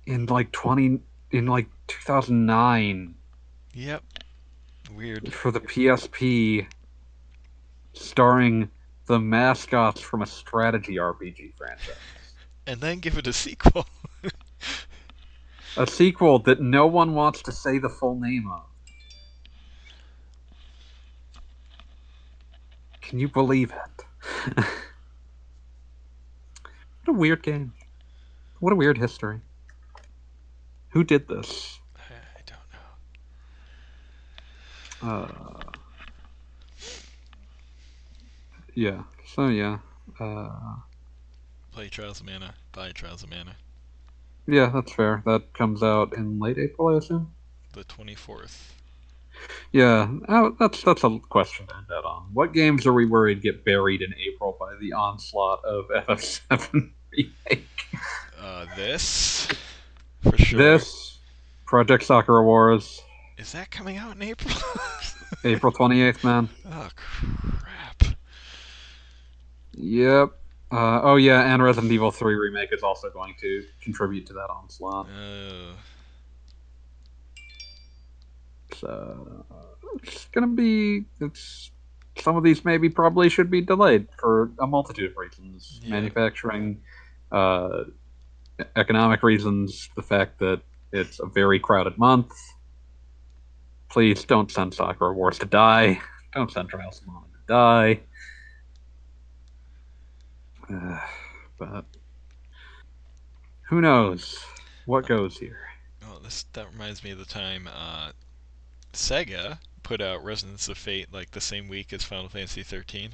[0.07, 3.15] in like 20 in like 2009
[3.73, 4.03] Yep.
[4.95, 5.31] Weird.
[5.33, 6.65] for the PSP
[7.93, 8.69] starring
[9.05, 11.95] the mascots from a strategy RPG franchise.
[12.67, 13.87] And then give it a sequel.
[15.77, 18.61] A sequel that no one wants to say the full name of.
[23.01, 24.05] Can you believe it?
[24.55, 24.67] what
[27.07, 27.73] a weird game.
[28.59, 29.41] What a weird history.
[30.91, 31.79] Who did this?
[31.97, 32.59] I don't
[35.03, 35.09] know.
[35.09, 35.71] Uh,
[38.73, 39.03] yeah.
[39.27, 39.79] So yeah.
[40.19, 40.49] Uh,
[41.71, 42.55] Play Trials of Mana.
[42.71, 43.55] Buy Trials of Mana.
[44.47, 45.21] yeah, that's fair.
[45.25, 47.31] That comes out in late April, I assume.
[47.73, 48.57] The 24th.
[49.71, 52.31] Yeah, oh, that's that's a question to end that on.
[52.33, 57.67] What games are we worried get buried in April by the onslaught of FF7 remake?
[58.41, 59.47] Uh, this.
[60.21, 60.59] For sure.
[60.59, 61.17] This,
[61.65, 63.01] Project Sakura Wars,
[63.37, 64.53] Is that coming out in April?
[65.43, 66.49] April 28th, man.
[66.71, 68.15] oh, crap.
[69.75, 70.29] Yep.
[70.71, 74.49] Uh, oh yeah, and Resident Evil 3 remake is also going to contribute to that
[74.49, 75.07] onslaught.
[75.09, 75.71] Oh.
[78.75, 79.45] So
[80.03, 81.05] it's gonna be.
[81.19, 81.71] It's
[82.17, 85.89] some of these maybe probably should be delayed for a multitude of reasons, Yeah.
[85.91, 86.81] manufacturing,
[87.31, 87.85] uh,
[88.75, 92.33] economic reasons, the fact that it's a very crowded month.
[93.89, 95.99] Please don't send Sakura Wars to die.
[96.33, 97.05] Don't send Trials to
[97.47, 97.99] die.
[100.71, 100.99] Uh,
[101.57, 101.85] but
[103.63, 104.43] who knows
[104.85, 105.59] what goes here?
[106.05, 108.11] Oh, this that reminds me of the time uh,
[108.93, 113.11] Sega put out Resonance of Fate like the same week as Final Fantasy 13.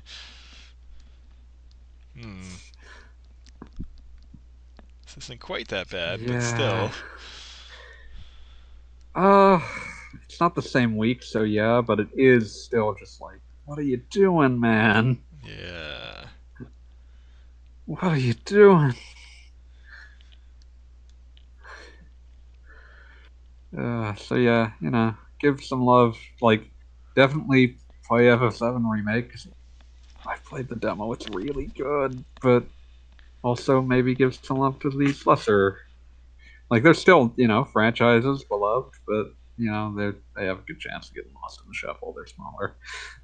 [2.20, 2.42] Hmm.
[5.18, 6.92] Isn't quite that bad, but still.
[9.16, 9.60] Uh,
[10.26, 13.84] it's not the same week, so yeah, but it is still just like, what are
[13.84, 15.24] you doing, man?
[15.42, 16.26] Yeah.
[17.86, 18.96] What are you doing?
[23.78, 26.18] Uh, so yeah, you know, give some love.
[26.42, 26.72] Like,
[27.16, 29.32] definitely play FF7 remake.
[29.32, 29.48] 'cause
[30.26, 32.24] I've played the demo; it's really good.
[32.42, 32.66] But
[33.46, 35.78] also maybe give some love to these lesser.
[36.72, 39.28] Like, they're still you know franchises beloved, but
[39.58, 42.14] you know they they have a good chance of getting lost in the shuffle.
[42.16, 42.76] They're smaller.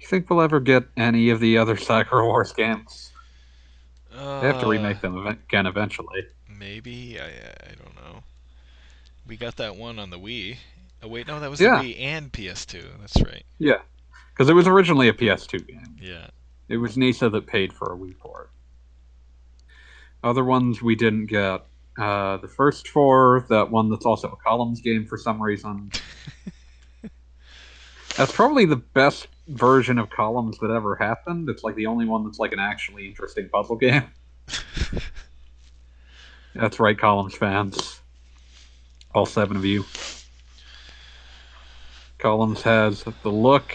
[0.00, 3.12] you think we'll ever get any of the other Sakura Wars games?
[4.10, 6.26] They have to Uh, remake them again eventually.
[6.48, 8.22] Maybe I I don't know.
[9.26, 10.58] We got that one on the Wii.
[11.02, 11.80] Oh wait, no, that was Yeah.
[11.82, 13.00] the Wii and PS2.
[13.00, 13.44] That's right.
[13.58, 13.80] Yeah,
[14.32, 15.96] because it was originally a PS2 game.
[16.00, 16.28] Yeah.
[16.72, 18.50] It was Nisa that paid for a Wii port.
[20.24, 21.66] Other ones we didn't get.
[21.98, 25.92] Uh, the first four, that one that's also a columns game for some reason.
[28.16, 31.50] That's probably the best version of columns that ever happened.
[31.50, 34.04] It's like the only one that's like an actually interesting puzzle game.
[36.54, 38.00] That's right, columns fans.
[39.14, 39.84] All seven of you.
[42.18, 43.74] Columns has the look,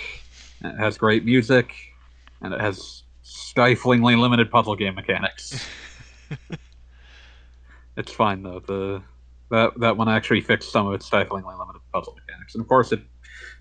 [0.64, 1.76] it has great music,
[2.42, 5.66] and it has stiflingly limited puzzle game mechanics.
[7.98, 8.60] it's fine though.
[8.60, 9.02] The
[9.50, 12.92] that that one actually fixed some of its stiflingly limited puzzle mechanics, and of course
[12.92, 13.02] it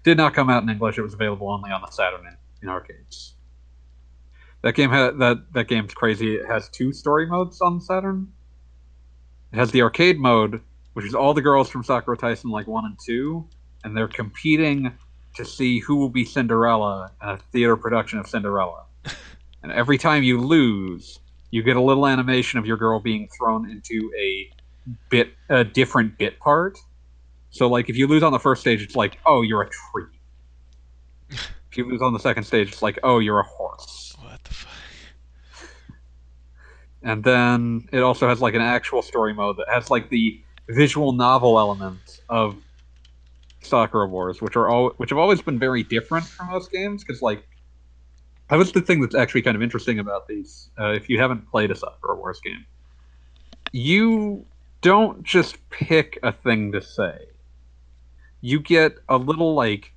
[0.03, 0.99] did not come out in English.
[0.99, 3.35] It was available only on the Saturn in, in arcades.
[4.63, 6.37] That game had that that game's crazy.
[6.37, 8.33] It has two story modes on Saturn.
[9.53, 10.61] It has the arcade mode,
[10.95, 13.49] which is all the girls from Sakura Taisen like one and two,
[13.85, 14.93] and they're competing
[15.37, 18.85] to see who will be Cinderella in a theater production of Cinderella.
[19.63, 21.21] and every time you lose,
[21.51, 24.51] you get a little animation of your girl being thrown into a
[25.09, 26.79] bit a different bit part.
[27.51, 30.19] So like if you lose on the first stage, it's like, oh, you're a tree.
[31.31, 34.15] if you lose on the second stage, it's like, oh, you're a horse.
[34.21, 34.73] What the fuck?
[37.03, 41.13] And then it also has like an actual story mode that has like the visual
[41.13, 42.57] novel elements of
[43.67, 47.05] Sakura Wars, which are all which have always been very different from most games.
[47.05, 47.47] Because like
[48.49, 50.71] that was the thing that's actually kind of interesting about these.
[50.79, 52.65] Uh, if you haven't played a Sakura Wars game,
[53.73, 54.45] you
[54.81, 57.27] don't just pick a thing to say.
[58.41, 59.93] You get a little like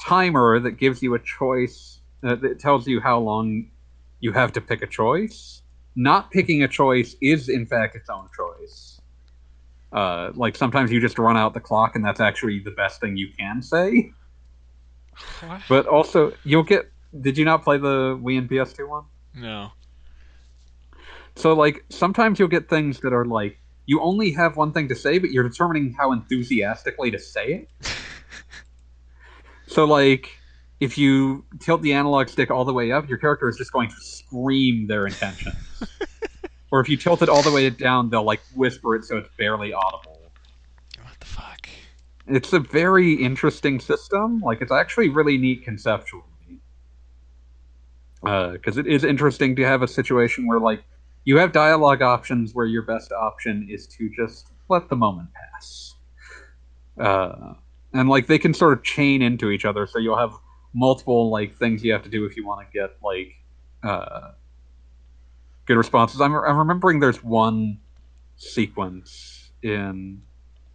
[0.00, 3.70] timer that gives you a choice uh, that tells you how long
[4.20, 5.62] you have to pick a choice
[5.94, 8.91] not picking a choice is in fact its own choice.
[9.92, 13.16] Uh, like sometimes you just run out the clock, and that's actually the best thing
[13.16, 14.12] you can say.
[15.40, 15.60] What?
[15.68, 16.90] But also, you'll get.
[17.20, 19.04] Did you not play the Wii and PS2 one?
[19.34, 19.72] No.
[21.36, 24.94] So like sometimes you'll get things that are like you only have one thing to
[24.94, 27.94] say, but you're determining how enthusiastically to say it.
[29.66, 30.30] so like
[30.80, 33.88] if you tilt the analog stick all the way up, your character is just going
[33.88, 35.54] to scream their intentions.
[36.72, 39.28] or if you tilt it all the way down, they'll like whisper it so it's
[39.36, 40.18] barely audible.
[41.02, 41.68] What the fuck?
[42.26, 44.40] It's a very interesting system.
[44.40, 46.24] Like it's actually really neat conceptually.
[48.22, 50.82] Because it is interesting to have a situation where like
[51.24, 55.94] you have dialogue options where your best option is to just let the moment pass.
[56.98, 57.52] Uh,
[57.92, 60.32] and like they can sort of chain into each other, so you'll have
[60.72, 63.34] multiple like things you have to do if you want to get like
[63.82, 64.30] uh,
[65.72, 66.20] good responses.
[66.20, 67.78] I'm, I'm remembering there's one
[68.36, 70.20] sequence in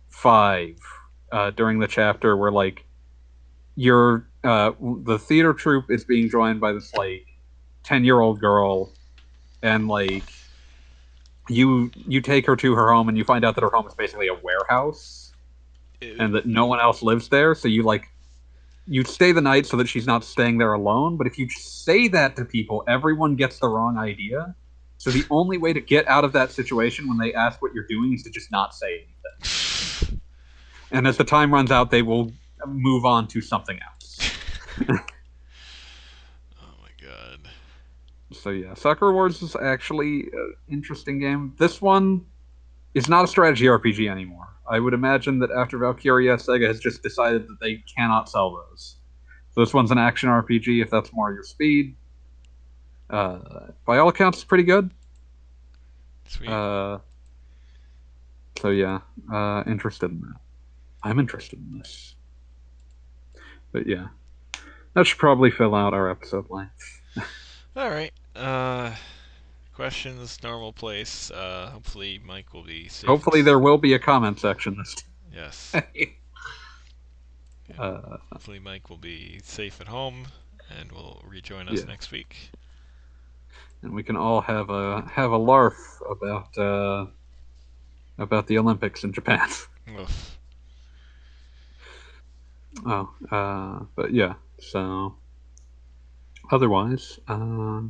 [0.09, 0.77] five
[1.31, 2.85] uh, during the chapter where like
[3.75, 4.71] your uh,
[5.03, 7.27] the theater troupe is being joined by this like
[7.83, 8.91] ten year old girl,
[9.61, 10.23] and like
[11.47, 13.93] you you take her to her home and you find out that her home is
[13.93, 15.35] basically a warehouse
[16.19, 17.53] and that no one else lives there.
[17.53, 18.05] So you like
[18.87, 21.17] you stay the night so that she's not staying there alone.
[21.17, 24.55] But if you say that to people, everyone gets the wrong idea.
[24.97, 27.87] So the only way to get out of that situation when they ask what you're
[27.87, 30.21] doing is to just not say anything.
[30.89, 32.31] And as the time runs out, they will
[32.65, 34.31] move on to something else.
[36.61, 37.49] Oh my god.
[38.31, 41.53] So yeah, Sakura Wars is actually an interesting game.
[41.57, 42.25] This one
[42.93, 44.47] is not a strategy RPG anymore.
[44.69, 48.97] I would imagine that after Valkyria, Sega has just decided that they cannot sell those.
[49.51, 51.95] So this one's an action RPG if that's more your speed.
[53.09, 53.39] Uh,
[53.85, 54.91] by all accounts, it's pretty good.
[56.27, 56.49] Sweet.
[56.49, 56.99] Uh,
[58.59, 58.99] so yeah,
[59.31, 60.35] uh, interested in that.
[61.03, 62.15] I'm interested in this.
[63.71, 64.07] But yeah,
[64.93, 67.01] that should probably fill out our episode length.
[67.75, 68.11] All right.
[68.35, 68.93] Uh,
[69.73, 71.29] questions, normal place.
[71.31, 73.07] Uh, hopefully Mike will be safe.
[73.07, 74.95] Hopefully, there will be a comment section this
[75.33, 75.71] Yes.
[75.73, 75.83] time.
[77.77, 80.25] uh, Hopefully Mike will be safe at home
[80.79, 81.85] and will rejoin us Yeah.
[81.85, 82.49] next week.
[83.87, 85.77] And we can all have a have a larf
[86.11, 87.05] about uh,
[88.17, 89.47] about the Olympics in Japan.
[89.97, 90.37] Oof.
[92.85, 94.33] oh, uh, but yeah.
[94.59, 95.15] So
[96.51, 97.83] otherwise, uh,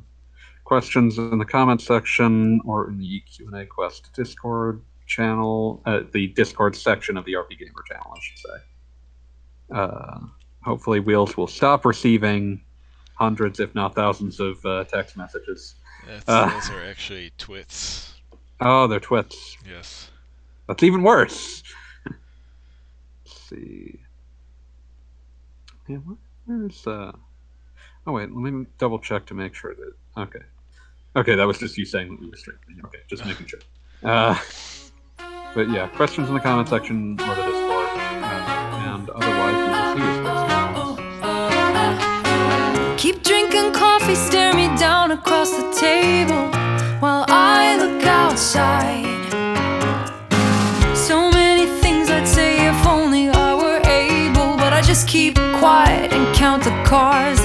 [0.65, 6.01] questions in the comment section or in the Q and A Quest Discord channel, uh,
[6.13, 9.73] the Discord section of the RPGamer channel, I should say.
[9.73, 10.19] Uh,
[10.61, 12.61] hopefully, Wheels will stop receiving
[13.15, 15.73] hundreds, if not thousands, of uh, text messages.
[16.07, 16.49] That's, Uh.
[16.49, 18.15] those are actually twits.
[18.59, 19.55] Oh, they're twits.
[19.69, 20.09] Yes.
[20.67, 21.61] That's even worse.
[23.25, 23.99] Let's see.
[25.87, 27.11] Yeah, where, where's uh?
[28.05, 29.93] Oh wait, let me double check to make sure that.
[30.21, 30.39] Okay.
[31.15, 32.81] Okay, that was just you saying that we were streaming.
[32.85, 33.59] Okay, just making sure.
[34.03, 34.37] Uh,
[35.55, 39.95] but yeah, questions in the comment section or the Discord, uh, and otherwise we will
[39.95, 40.99] see you guys.
[43.01, 44.36] Keep drinking coffee, stare me
[45.07, 46.49] down across the table
[46.99, 49.05] while I look outside.
[50.95, 56.11] So many things I'd say if only I were able, but I just keep quiet
[56.11, 57.36] and count the cars